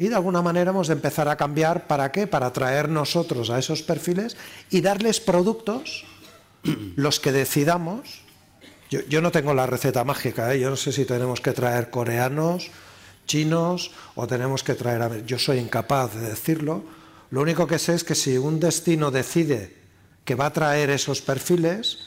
[0.00, 2.26] y de alguna manera hemos de empezar a cambiar para qué?
[2.26, 4.36] Para atraer nosotros a esos perfiles
[4.68, 6.04] y darles productos
[6.96, 8.25] los que decidamos
[8.90, 10.60] yo, no tengo la receta mágica, ¿eh?
[10.60, 12.70] yo no sé si tenemos que traer coreanos,
[13.26, 15.24] chinos o tenemos que traer...
[15.26, 16.84] Yo soy incapaz de decirlo.
[17.30, 19.74] Lo único que sé es que si un destino decide
[20.24, 21.98] que va a traer esos perfiles,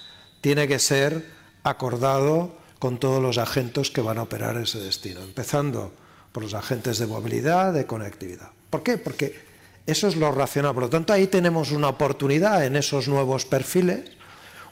[0.41, 1.25] tiene que ser
[1.63, 5.91] acordado con todos los agentes que van a operar ese destino, empezando
[6.31, 8.51] por los agentes de movilidad, de conectividad.
[8.69, 8.97] ¿Por qué?
[8.97, 9.41] Porque
[9.85, 10.73] eso es lo racional.
[10.73, 14.11] Por lo tanto, ahí tenemos una oportunidad en esos nuevos perfiles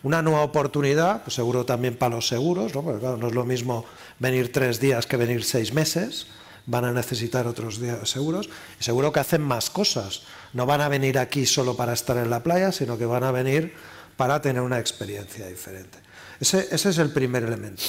[0.08, 2.82] una nueva oportunidad, pues seguro también para los seguros, ¿no?
[2.82, 3.84] porque claro, no es lo mismo
[4.20, 6.28] venir tres días que venir seis meses,
[6.66, 10.24] van a necesitar otros días seguros, y seguro que hacen más cosas.
[10.54, 13.32] No van a venir aquí solo para estar en la playa, sino que van a
[13.32, 13.74] venir
[14.16, 16.00] para tener una experiencia diferente.
[16.40, 17.84] Ese, ese es el primer elemento.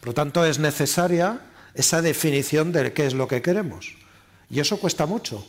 [0.00, 1.40] Por lo tanto, es necesaria
[1.74, 3.94] esa definición de qué es lo que queremos.
[4.48, 5.46] Y eso cuesta mucho.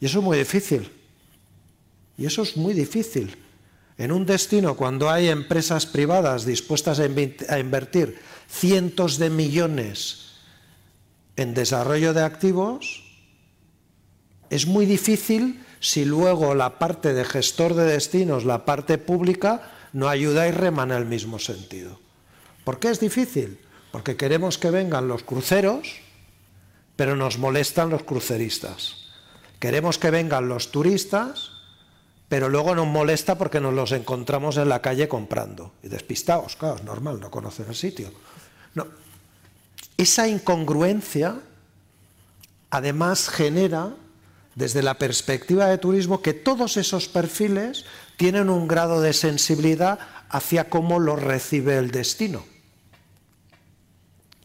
[0.00, 0.92] Y eso es muy difícil.
[2.16, 3.36] Y eso es muy difícil.
[3.98, 10.38] En un destino, cuando hay empresas privadas dispuestas a invertir cientos de millones
[11.34, 13.02] en desarrollo de activos,
[14.50, 20.08] es muy difícil si luego la parte de gestor de destinos, la parte pública, no
[20.08, 21.98] ayuda y remana el mismo sentido.
[22.64, 23.58] ¿Por qué es difícil?
[23.90, 25.96] Porque queremos que vengan los cruceros,
[26.94, 29.08] pero nos molestan los cruceristas.
[29.58, 31.50] Queremos que vengan los turistas,
[32.28, 35.72] pero luego nos molesta porque nos los encontramos en la calle comprando.
[35.82, 38.12] Y despistados, claro, es normal, no conocen el sitio.
[38.74, 38.86] No.
[39.96, 41.40] Esa incongruencia
[42.70, 43.94] además genera,
[44.54, 47.86] desde la perspectiva de turismo, que todos esos perfiles
[48.16, 52.44] tienen un grado de sensibilidad hacia cómo lo recibe el destino.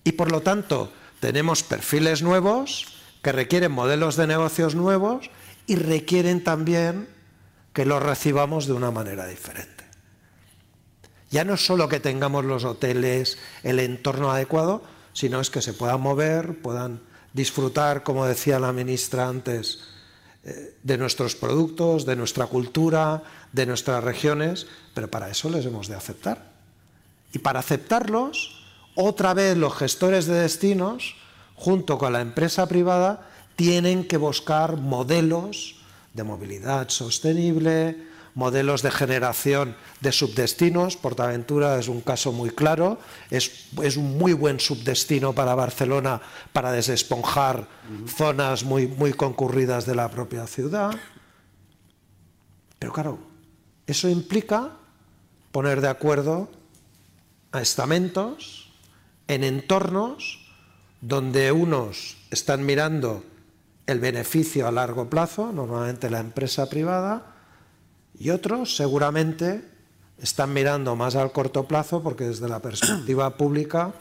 [0.06, 5.30] Y por lo tanto, tenemos perfiles nuevos que requieren modelos de negocios nuevos
[5.66, 7.08] y requieren también
[7.74, 9.84] que lo recibamos de una manera diferente.
[11.32, 14.84] Ya no es solo que tengamos los hoteles, el entorno adecuado,
[15.14, 17.02] sino es que se puedan mover, puedan
[17.34, 19.80] disfrutar, como decía la ministra antes,
[20.44, 25.88] eh, de nuestros productos, de nuestra cultura, de nuestras regiones, pero para eso les hemos
[25.88, 26.52] de aceptar.
[27.32, 31.16] Y para aceptarlos, otra vez los gestores de destinos,
[31.56, 35.83] junto con la empresa privada, tienen que buscar modelos
[36.14, 37.98] de movilidad sostenible,
[38.36, 40.98] modelos de generación de subdestinos.
[40.98, 43.00] Portaventura es un caso muy claro,
[43.30, 46.22] es, es un muy buen subdestino para Barcelona
[46.52, 47.68] para desesponjar
[48.08, 50.94] zonas muy, muy concurridas de la propia ciudad.
[52.80, 53.20] Pero claro,
[53.88, 54.72] eso implica
[55.52, 56.50] poner de acuerdo
[57.52, 58.74] a estamentos
[59.28, 60.40] en entornos
[61.02, 63.24] donde unos están mirando
[63.86, 67.34] el beneficio a largo plazo, normalmente la empresa privada,
[68.18, 69.68] y otros seguramente
[70.18, 73.94] están mirando más al corto plazo porque desde la perspectiva pública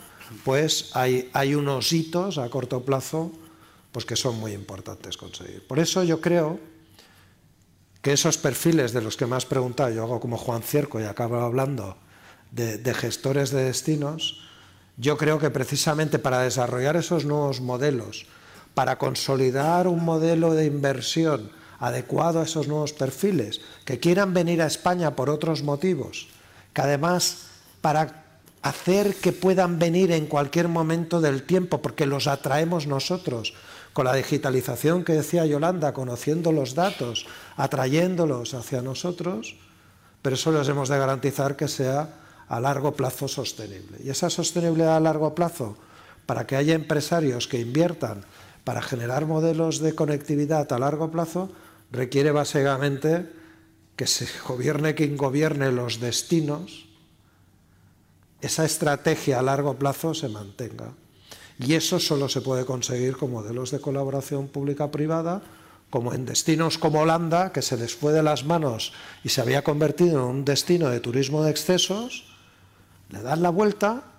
[0.45, 3.33] pues hay, hay unos hitos a corto plazo
[3.91, 5.67] pues que son muy importantes conseguir.
[5.67, 6.61] Por eso yo creo
[8.01, 11.05] que esos perfiles de los que me has preguntado, yo hago como Juan Cierco y
[11.05, 11.97] acabo hablando
[12.51, 14.41] de, de gestores de destinos,
[14.97, 18.27] yo creo que precisamente para desarrollar esos nuevos modelos,
[18.75, 24.67] para consolidar un modelo de inversión adecuado a esos nuevos perfiles, que quieran venir a
[24.67, 26.29] España por otros motivos,
[26.73, 27.49] que además
[27.81, 28.25] para
[28.63, 33.55] hacer que puedan venir en cualquier momento del tiempo, porque los atraemos nosotros,
[33.93, 39.57] con la digitalización que decía Yolanda, conociendo los datos, atrayéndolos hacia nosotros,
[40.23, 42.09] pero eso les hemos de garantizar que sea
[42.49, 43.99] a largo plazo sostenible.
[44.05, 45.77] Y esa sostenibilidad a largo plazo,
[46.27, 48.25] para que haya empresarios que inviertan
[48.65, 51.51] para generar modelos de conectividad a largo plazo,
[51.91, 53.29] requiere básicamente
[53.97, 56.89] que se gobierne quien gobierne los destinos,
[58.41, 60.95] esa estrategia a largo plazo se mantenga.
[61.59, 65.43] Y eso solo se puede conseguir con modelos de colaboración pública-privada,
[65.91, 69.63] como en destinos como Holanda, que se les fue de las manos y se había
[69.63, 72.25] convertido en un destino de turismo de excesos,
[73.11, 74.12] le dan la vuelta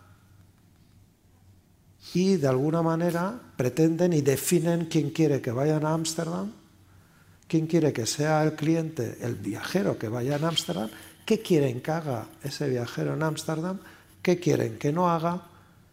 [2.14, 6.52] y de alguna manera pretenden y definen quién quiere que vayan a Ámsterdam
[7.54, 10.90] ¿Quién quiere que sea el cliente, el viajero que vaya a Ámsterdam?
[11.24, 13.78] ¿Qué quieren que haga ese viajero en Ámsterdam?
[14.24, 15.44] ¿Qué quieren que no haga?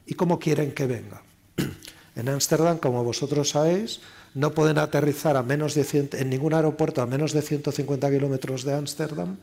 [0.07, 1.23] ¿Y cómo quieren que venga?
[2.17, 4.01] En Ámsterdam, como vosotros sabéis,
[4.35, 8.75] no pueden aterrizar a menos de en ningún aeropuerto a menos de 150 kilómetros de
[8.75, 9.37] Ámsterdam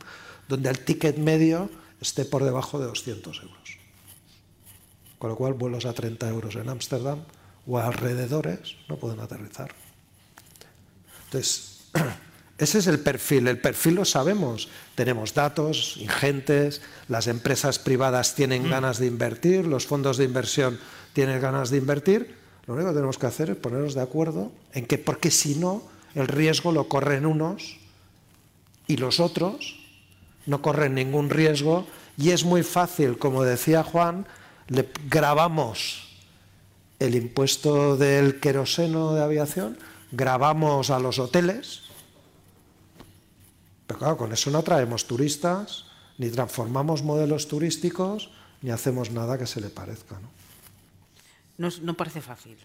[0.48, 3.77] donde el ticket medio esté por debajo de 200 euros.
[5.18, 7.18] Con lo cual, vuelos a 30 euros en Ámsterdam
[7.66, 9.74] o alrededores no pueden aterrizar.
[11.24, 11.90] Entonces,
[12.58, 14.68] ese es el perfil, el perfil lo sabemos.
[14.94, 18.70] Tenemos datos ingentes, las empresas privadas tienen mm.
[18.70, 20.78] ganas de invertir, los fondos de inversión
[21.12, 22.36] tienen ganas de invertir.
[22.66, 25.82] Lo único que tenemos que hacer es ponernos de acuerdo en que, porque si no,
[26.14, 27.78] el riesgo lo corren unos
[28.86, 29.78] y los otros
[30.46, 34.26] no corren ningún riesgo y es muy fácil, como decía Juan,
[34.68, 36.08] le grabamos
[36.98, 39.78] el impuesto del queroseno de aviación,
[40.10, 41.82] grabamos a los hoteles,
[43.86, 45.84] pero claro, con eso no traemos turistas,
[46.18, 50.18] ni transformamos modelos turísticos, ni hacemos nada que se le parezca.
[51.56, 52.58] No, no, parece fácil.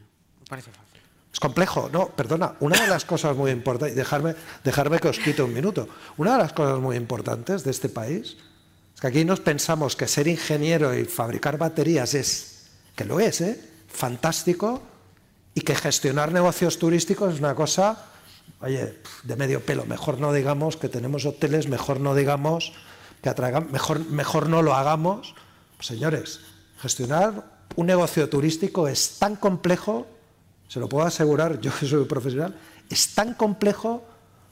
[0.49, 1.01] parece fácil.
[1.31, 2.55] Es complejo, no, perdona.
[2.59, 5.87] Una de las cosas muy importantes, dejarme, dejarme que os quite un minuto,
[6.17, 8.37] una de las cosas muy importantes de este país
[9.03, 13.59] que aquí nos pensamos que ser ingeniero y fabricar baterías es, que lo es, ¿eh?
[13.89, 14.81] fantástico,
[15.53, 18.05] y que gestionar negocios turísticos es una cosa,
[18.61, 19.85] oye, de medio pelo.
[19.85, 22.71] Mejor no digamos que tenemos hoteles, mejor no digamos
[23.21, 25.35] que atraigan, mejor, mejor no lo hagamos.
[25.75, 26.39] Pues, señores,
[26.79, 27.43] gestionar
[27.75, 30.07] un negocio turístico es tan complejo,
[30.69, 32.57] se lo puedo asegurar, yo que soy profesional,
[32.89, 34.05] es tan complejo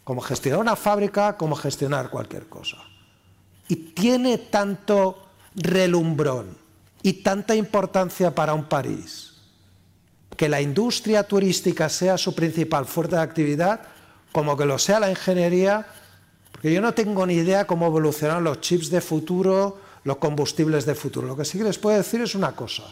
[0.04, 2.91] como gestionar una fábrica, como gestionar cualquier cosa.
[3.72, 6.58] Y tiene tanto relumbrón
[7.02, 9.32] y tanta importancia para un país
[10.36, 13.80] que la industria turística sea su principal fuerte de actividad,
[14.34, 15.88] como que lo sea la ingeniería,
[16.52, 20.94] porque yo no tengo ni idea cómo evolucionarán los chips de futuro, los combustibles de
[20.94, 21.26] futuro.
[21.26, 22.84] Lo que sí que les puedo decir es una cosa,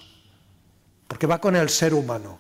[1.10, 2.40] porque va con el ser humano.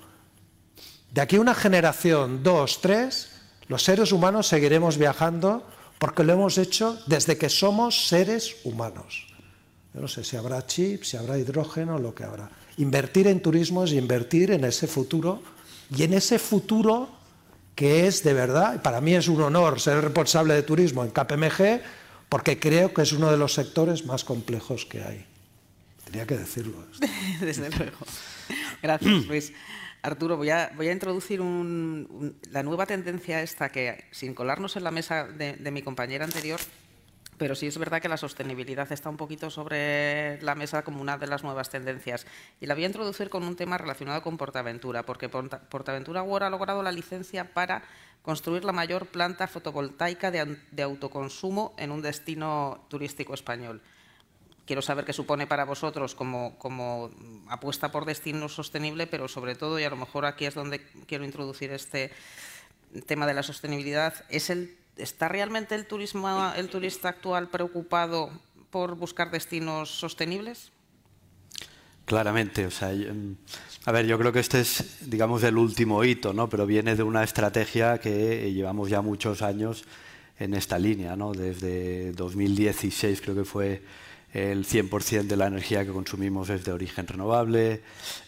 [1.11, 3.31] De aquí a una generación, dos, tres,
[3.67, 5.67] los seres humanos seguiremos viajando
[5.99, 9.27] porque lo hemos hecho desde que somos seres humanos.
[9.93, 12.49] Yo no sé si habrá chips, si habrá hidrógeno, lo que habrá.
[12.77, 15.43] Invertir en turismo es invertir en ese futuro
[15.95, 17.09] y en ese futuro
[17.75, 21.81] que es de verdad, para mí es un honor ser responsable de turismo en KPMG
[22.27, 25.25] porque creo que es uno de los sectores más complejos que hay.
[26.05, 26.85] Tenía que decirlo.
[27.39, 27.97] Desde luego.
[28.81, 29.53] Gracias, Luis.
[30.01, 35.71] Arturo, voy a, introducir la nueva tendencia esta que, sin colarnos en la mesa de
[35.71, 36.59] mi compañera anterior,
[37.39, 41.17] pero sí es verdad que la sostenibilidad está un poquito sobre la mesa como una
[41.17, 42.27] de las nuevas tendencias.
[42.59, 46.49] Y la voy a introducir con un tema relacionado con Portaventura, porque Portaventura ahora ha
[46.49, 47.81] logrado la licencia para
[48.21, 53.81] construir la mayor planta fotovoltaica de, autoconsumo en un destino turístico español.
[54.69, 57.09] Quiero saber qué supone para vosotros como,
[57.47, 61.25] apuesta por destino sostenible, pero sobre todo, y a lo mejor aquí es donde quiero
[61.25, 62.11] introducir este
[63.07, 68.29] tema de la sostenibilidad, ¿es el ¿Está realmente el, turismo, el turista actual preocupado
[68.69, 70.71] por buscar destinos sostenibles?
[72.05, 73.37] Claramente, o sea, mm,
[73.85, 76.47] a ver, yo creo que este es, digamos, el último hito, ¿no?
[76.47, 79.85] Pero viene de una estrategia que llevamos ya muchos años
[80.37, 81.33] en esta línea, ¿no?
[81.33, 83.81] Desde 2016 creo que fue
[84.33, 87.81] el 100% de la energía que consumimos es de origen renovable,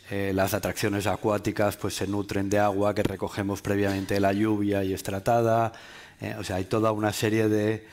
[0.10, 4.84] eh, las atracciones acuáticas pues se nutren de agua que recogemos previamente de la lluvia
[4.84, 5.74] y es tratada,
[6.20, 7.86] eh, o sea, hay toda una serie de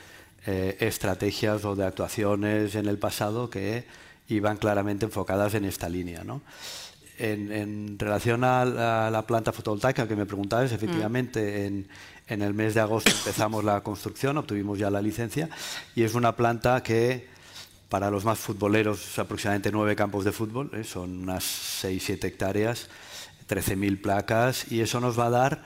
[0.45, 3.85] eh, estrategias o de actuaciones en el pasado que
[4.27, 6.23] iban claramente enfocadas en esta línea.
[6.23, 6.41] ¿no?
[7.17, 8.65] En, relación a
[9.11, 11.87] la, planta fotovoltaica que me preguntabas, efectivamente, en,
[12.27, 15.49] en, el mes de agosto empezamos la construcción, obtuvimos ya la licencia
[15.95, 17.27] y es una planta que
[17.89, 20.83] para los más futboleros aproximadamente nueve campos de fútbol, ¿eh?
[20.83, 21.43] son unas
[21.83, 22.87] 6-7 hectáreas,
[23.49, 25.63] 13.000 placas y eso nos va a dar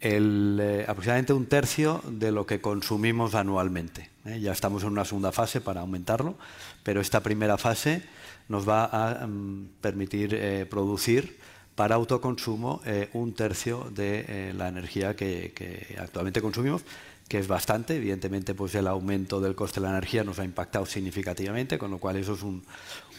[0.00, 4.08] el, eh, aproximadamente un tercio de lo que consumimos anualmente.
[4.24, 4.40] ¿eh?
[4.40, 6.36] Ya estamos en una segunda fase para aumentarlo,
[6.82, 8.02] pero esta primera fase
[8.48, 11.38] nos va a mm, permitir producir
[11.74, 12.80] para autoconsumo
[13.12, 16.86] un tercio de la energía que, actualmente consumimos,
[17.28, 17.96] que es bastante.
[17.96, 21.98] Evidentemente, pues el aumento del coste de la energía nos ha impactado significativamente, con lo
[21.98, 22.64] cual eso es un,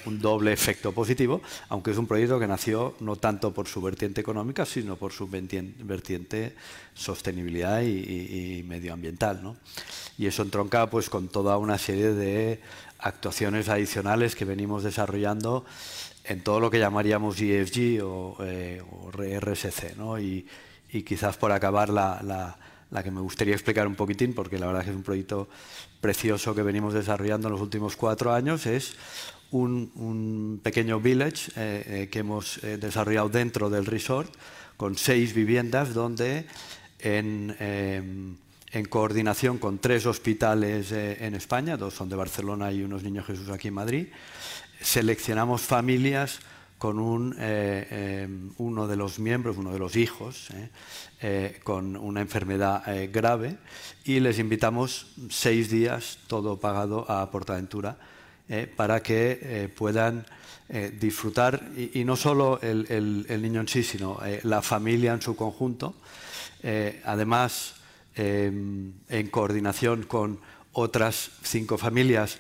[0.08, 4.22] un doble efecto positivo, aunque es un proyecto que nació no tanto por su vertiente
[4.22, 6.56] económica, sino por su vertiente
[6.94, 9.44] sostenibilidad y, medioambiental.
[9.44, 9.58] ¿no?
[10.18, 12.62] Y eso entronca pues, con toda una serie de
[13.00, 15.66] actuaciones adicionales que venimos desarrollando
[16.24, 18.82] en todo lo que llamaríamos ESG o, eh,
[19.40, 19.96] RSC.
[19.98, 20.20] ¿no?
[20.20, 20.46] Y,
[21.06, 22.58] quizás por acabar la, la
[23.04, 25.48] que me gustaría explicar un poquitín, porque la verdad es que es un proyecto
[26.02, 28.96] precioso que venimos desarrollando en los últimos cuatro años, es
[29.52, 34.34] un, pequeño village eh, eh, que hemos eh, desarrollado dentro del resort
[34.76, 36.46] con seis viviendas donde
[37.00, 38.38] en,
[38.90, 43.70] coordinación con tres hospitales en España, dos son de Barcelona y unos niños Jesús aquí
[43.70, 44.08] en Madrid,
[44.80, 46.40] seleccionamos familias
[46.78, 47.36] con un,
[48.58, 50.50] uno de los miembros, uno de los hijos,
[51.64, 53.58] con una enfermedad grave
[54.04, 57.98] y les invitamos seis días, todo pagado a Portaventura
[58.50, 60.26] eh, para que eh, puedan
[60.70, 65.96] eh, disfrutar, y, no solo el, niño en sí, sino la familia en su conjunto.
[67.04, 67.76] además,
[68.16, 70.40] en coordinación con
[70.72, 72.40] otras cinco familias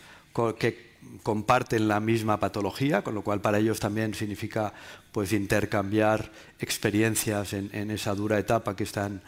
[0.57, 0.86] que
[1.23, 4.73] comparten la misma patología, con lo cual para ellos también significa
[5.11, 9.21] pues, intercambiar experiencias en, esa dura etapa que están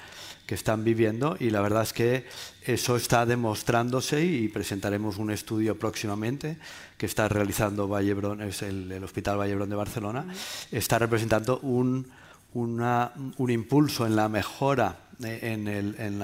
[0.46, 1.38] que están viviendo.
[1.40, 2.26] Y la verdad es que
[2.64, 6.58] eso está demostrándose y presentaremos un estudio próximamente
[6.98, 10.26] que está realizando Vallebrón, es el, Hospital Vallebrón de Barcelona,
[10.72, 12.08] está representando un,
[12.56, 16.22] un impulso en la mejora eh, en, el, en,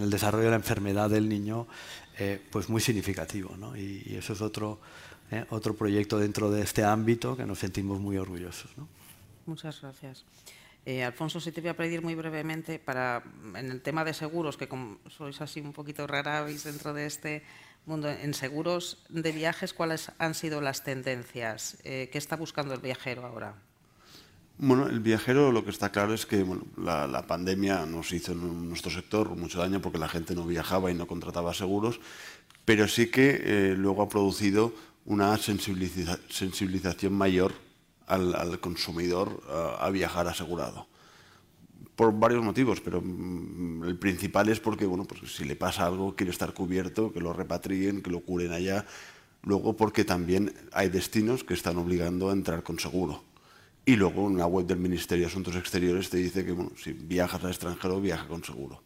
[0.00, 1.66] el, desarrollo de la enfermedad del niño
[2.18, 3.76] eh, pues muy significativo ¿no?
[3.76, 4.80] y, eso es otro,
[5.30, 8.70] eh, otro proyecto dentro de este ámbito que nos sentimos muy orgullosos.
[9.44, 10.24] Muchas gracias.
[10.86, 13.22] Eh, Alfonso, si te voy a pedir muy brevemente para
[13.54, 17.42] en el tema de seguros, que como sois así un poquito raráis dentro de este
[17.84, 21.76] mundo, en seguros de viajes, ¿cuáles han sido las tendencias?
[21.82, 23.56] ¿Qué está buscando el viajero ahora?
[24.58, 26.46] Bueno, el viajero lo que está claro es que
[26.78, 30.94] la, pandemia nos hizo en nuestro sector mucho daño porque la gente no viajaba y
[30.94, 32.00] no contrataba seguros,
[32.64, 34.72] pero sí que eh, luego ha producido
[35.04, 37.52] una sensibilización mayor
[38.06, 39.42] al, consumidor
[39.78, 40.86] a, viajar asegurado.
[41.94, 46.16] Por varios motivos, pero mm, el principal es porque, bueno, pues si le pasa algo,
[46.16, 48.86] quiere estar cubierto, que lo repatrien, que lo curen allá.
[49.42, 53.22] Luego, porque también hay destinos que están obligando a entrar con seguro.
[53.88, 56.92] Y luego, en la web del Ministerio de Asuntos Exteriores te dice que, bueno, si
[56.92, 58.82] viajas al extranjero, viaja con seguro.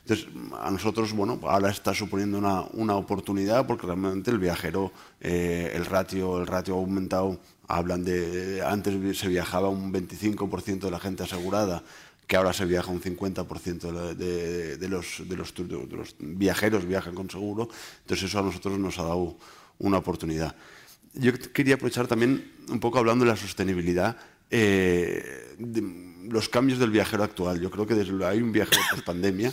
[0.00, 0.26] Entonces,
[0.60, 5.86] a nosotros, bueno, ahora está suponiendo una, una oportunidad porque realmente el viajero, eh, el,
[5.86, 7.40] ratio, el ratio ha aumentado.
[7.66, 11.82] Hablan de, antes se viajaba un 25% de la gente asegurada,
[12.26, 17.14] que ahora se viaja un 50% de, de, los, de, los, de los viajeros viajan
[17.14, 17.70] con seguro.
[18.02, 19.38] Entonces, eso a nosotros nos ha dado
[19.78, 20.54] una oportunidad.
[21.16, 24.16] Yo quería aprovechar también un poco hablando de la sostenibilidad.
[24.50, 25.56] Eh,
[26.28, 27.60] los cambios del viajero actual.
[27.60, 29.52] Yo creo que desde hay un viajero post pandemia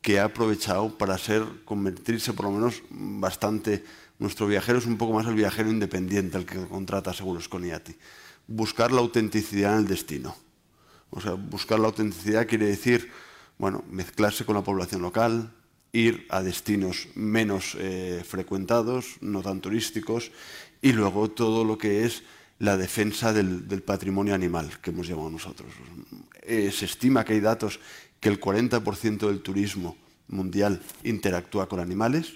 [0.00, 3.84] que ha aprovechado para ser, convertirse por lo menos bastante.
[4.18, 7.96] Nuestro viajero es un poco más el viajero independiente, el que contrata seguros con IATI.
[8.46, 10.36] Buscar la autenticidad en el destino.
[11.10, 13.10] O sea, buscar la autenticidad quiere decir,
[13.58, 15.52] bueno, mezclarse con la población local,
[15.92, 20.32] ir a destinos menos eh, frecuentados, no tan turísticos,
[20.80, 22.24] y luego todo lo que es
[22.58, 25.70] la defensa del, patrimonio animal, que hemos llamado nosotros.
[26.42, 27.78] Eh, se estima que hay datos
[28.20, 29.96] que el 40% del turismo
[30.28, 32.34] mundial interactúa con animales.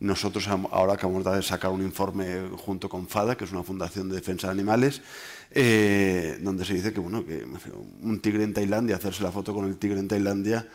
[0.00, 4.16] Nosotros ahora acabamos de sacar un informe junto con FADA, que es una fundación de
[4.16, 5.00] defensa de animales,
[5.52, 7.46] eh, donde se dice que, bueno, que
[8.02, 10.68] un tigre en Tailandia, hacerse la foto con el tigre en Tailandia,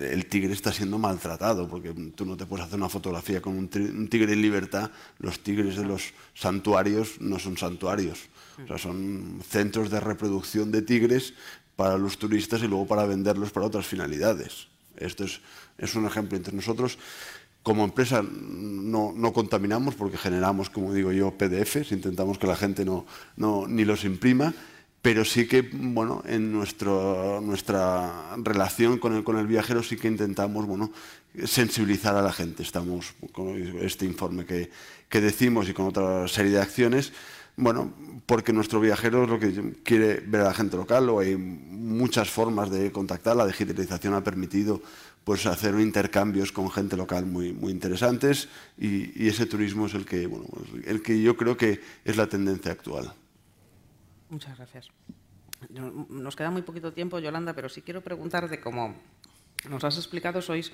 [0.00, 3.68] el tigre está siendo maltratado, porque tú no te puedes hacer una fotografía con un
[4.08, 4.90] tigre en libertad.
[5.18, 8.28] Los tigres de los santuarios no son santuarios,
[8.78, 11.34] son centros de reproducción de tigres
[11.76, 14.68] para los turistas y luego para venderlos para otras finalidades.
[14.96, 15.40] Esto es,
[15.78, 16.36] es un ejemplo.
[16.36, 16.98] Entre nosotros,
[17.62, 22.84] como empresa, no, no, contaminamos porque generamos, como digo yo, PDFs, intentamos que la gente
[22.84, 23.04] no,
[23.36, 24.54] no, ni los imprima,
[25.06, 30.08] pero sí que, bueno, en nuestro, nuestra relación con el, con el viajero sí que
[30.08, 30.90] intentamos, bueno,
[31.44, 32.64] sensibilizar a la gente.
[32.64, 34.68] Estamos con este informe que,
[35.08, 37.12] que decimos y con otra serie de acciones,
[37.56, 37.94] bueno,
[38.26, 42.28] porque nuestro viajero es lo que quiere ver a la gente local o hay muchas
[42.28, 43.36] formas de contactar.
[43.36, 44.82] La digitalización ha permitido
[45.22, 50.26] pues, hacer intercambios con gente local muy, muy interesantes y, ese turismo es el que,
[50.26, 50.46] bueno,
[50.84, 53.14] el que yo creo que es la tendencia actual.
[54.28, 54.88] Muchas gracias.
[55.70, 58.94] Nos queda muy poquito tiempo, Yolanda, pero sí quiero preguntar de cómo
[59.68, 60.72] nos has explicado, sois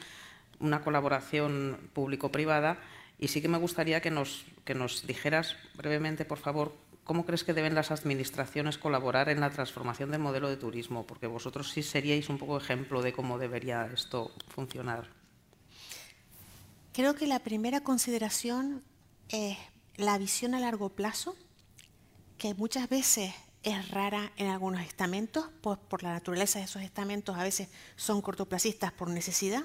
[0.59, 2.79] una colaboración público-privada
[3.19, 6.75] y sí que me gustaría que nos, que nos dijeras brevemente, por favor,
[7.05, 11.27] cómo crees que deben las administraciones colaborar en la transformación del modelo de turismo, porque
[11.27, 15.09] vosotros sí seríais un poco ejemplo de cómo debería esto funcionar.
[16.93, 18.83] Creo que la primera consideración
[19.29, 19.57] es
[19.97, 21.35] la visión a largo plazo,
[22.43, 23.33] que muchas veces
[23.63, 28.21] es rara en algunos estamentos, pues por la naturaleza de esos estamentos a veces son
[28.21, 29.63] cortoplacistas por necesidad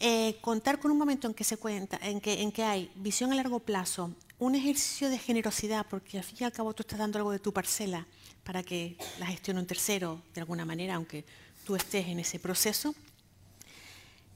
[0.00, 3.32] eh, contar con un momento en que se cuenta, en que, en que hay visión
[3.32, 6.98] a largo plazo, un ejercicio de generosidad, porque al fin y al cabo tú estás
[6.98, 8.04] dando algo de tu parcela
[8.42, 11.24] para que la gestione un tercero de alguna manera, aunque
[11.64, 12.96] tú estés en ese proceso.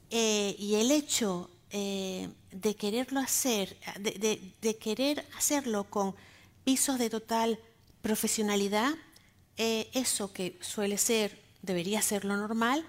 [0.09, 6.15] Eh, y el hecho eh, de quererlo hacer, de, de, querer hacerlo con
[6.63, 7.59] pisos de total
[8.01, 8.93] profesionalidad,
[9.57, 12.85] eso que suele ser, debería ser lo normal,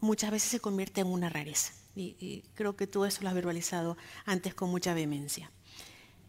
[0.00, 1.72] muchas veces se convierte en una rareza.
[1.94, 5.50] Y, creo que tú eso lo has verbalizado antes con mucha vehemencia.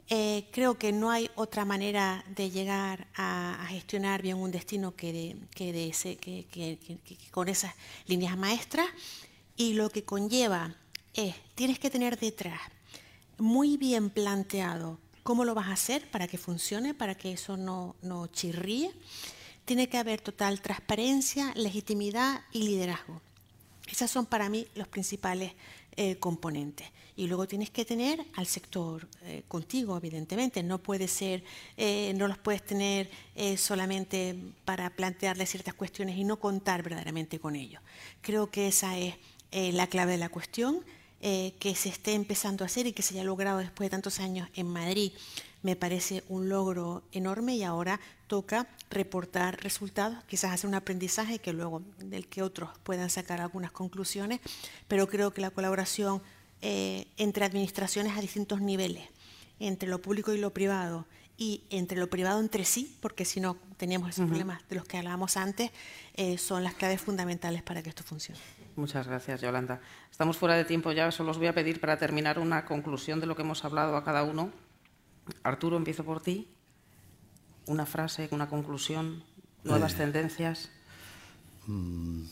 [0.09, 5.37] Eh, creo que no hay otra manera de llegar a, gestionar bien un destino que,
[7.31, 7.73] con esas
[8.05, 8.87] líneas maestras
[9.55, 10.75] y lo que conlleva
[11.13, 12.59] es, tienes que tener detrás
[13.37, 17.95] muy bien planteado cómo lo vas a hacer para que funcione, para que eso no,
[18.01, 18.91] no chirríe.
[19.65, 23.21] Tiene que haber total transparencia, legitimidad y liderazgo.
[23.87, 25.53] Esas son para mí los principales
[25.95, 26.87] eh, componentes.
[27.15, 30.63] Y luego tienes que tener al sector eh, contigo, evidentemente.
[30.63, 31.43] No puede ser,
[31.77, 33.11] eh, no los puedes tener
[33.57, 37.81] solamente para plantearle ciertas cuestiones y no contar verdaderamente con ellos.
[38.21, 39.15] Creo que esa es
[39.51, 40.83] la clave de la cuestión,
[41.23, 44.49] que se esté empezando a hacer y que se haya logrado después de tantos años
[44.55, 45.13] en Madrid
[45.63, 51.53] me parece un logro enorme y ahora toca reportar resultados, quizás hacer un aprendizaje que
[51.53, 54.41] luego del que otros puedan sacar algunas conclusiones,
[54.87, 56.21] pero creo que la colaboración
[56.61, 59.07] eh, entre administraciones a distintos niveles,
[59.59, 61.05] entre lo público y lo privado,
[61.37, 64.97] y entre lo privado entre sí, porque si no teníamos esos problemas de los que
[64.97, 65.71] hablábamos antes,
[66.13, 68.39] eh, son las claves fundamentales para que esto funcione.
[68.75, 69.81] Muchas gracias, Yolanda.
[70.09, 73.27] Estamos fuera de tiempo ya, solo os voy a pedir para terminar una conclusión de
[73.27, 74.51] lo que hemos hablado a cada uno
[75.43, 76.47] Arturo, empiezo por ti.
[77.65, 79.23] Una frase, una conclusión,
[79.63, 79.97] nuevas eh.
[79.97, 80.69] tendencias.
[81.65, 82.23] Mm.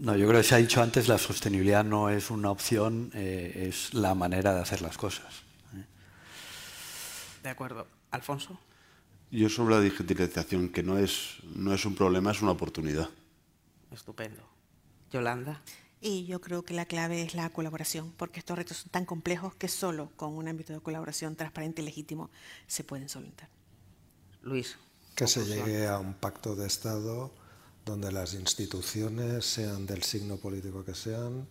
[0.00, 3.68] no, yo creo que se ha dicho antes, la sostenibilidad no es una opción, eh,
[3.68, 5.42] es la manera de hacer las cosas.
[5.74, 5.84] ¿eh?
[7.42, 7.86] De acuerdo.
[8.10, 8.58] Alfonso.
[9.30, 13.08] Yo sobre la digitalización, que no es, no es un problema, es una oportunidad.
[13.90, 14.42] Estupendo.
[15.10, 15.62] Yolanda.
[16.00, 19.54] Y yo creo que la clave es la colaboración, porque estos retos son tan complejos
[19.56, 22.30] que solo con un ámbito de colaboración transparente y legítimo
[22.66, 23.48] se pueden solventar.
[24.42, 24.76] Luis.
[25.16, 27.32] Que se llegue a un pacto de Estado
[27.84, 31.48] donde las instituciones, sean del signo político que sean,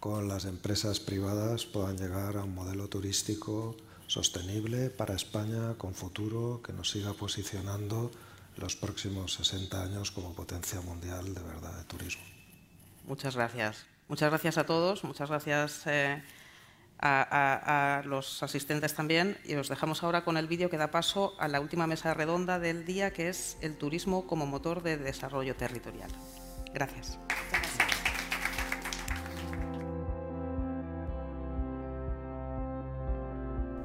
[0.00, 3.76] con las empresas privadas puedan llegar a un modelo turístico
[4.06, 8.10] sostenible para España, con futuro, que nos siga posicionando
[8.56, 12.35] los próximos 60 años como potencia mundial de verdad de turismo.
[13.06, 13.86] Muchas gracias.
[14.08, 16.22] Muchas gracias a todos, muchas gracias eh,
[17.00, 19.36] a, los asistentes también.
[19.44, 22.58] Y os dejamos ahora con el vídeo que da paso a la última mesa redonda
[22.58, 26.10] del día, que es el turismo como motor de desarrollo territorial.
[26.72, 27.18] Gracias.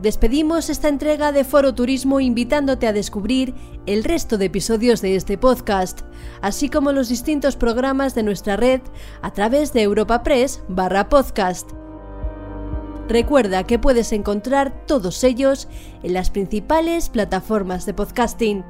[0.01, 3.53] Despedimos esta entrega de Foro Turismo invitándote a descubrir
[3.85, 6.01] el resto de episodios de este podcast,
[6.41, 8.81] así como los distintos programas de nuestra red
[9.21, 11.69] a través de Europa Press barra podcast.
[13.07, 15.67] Recuerda que puedes encontrar todos ellos
[16.01, 18.63] en las principales plataformas de podcasting.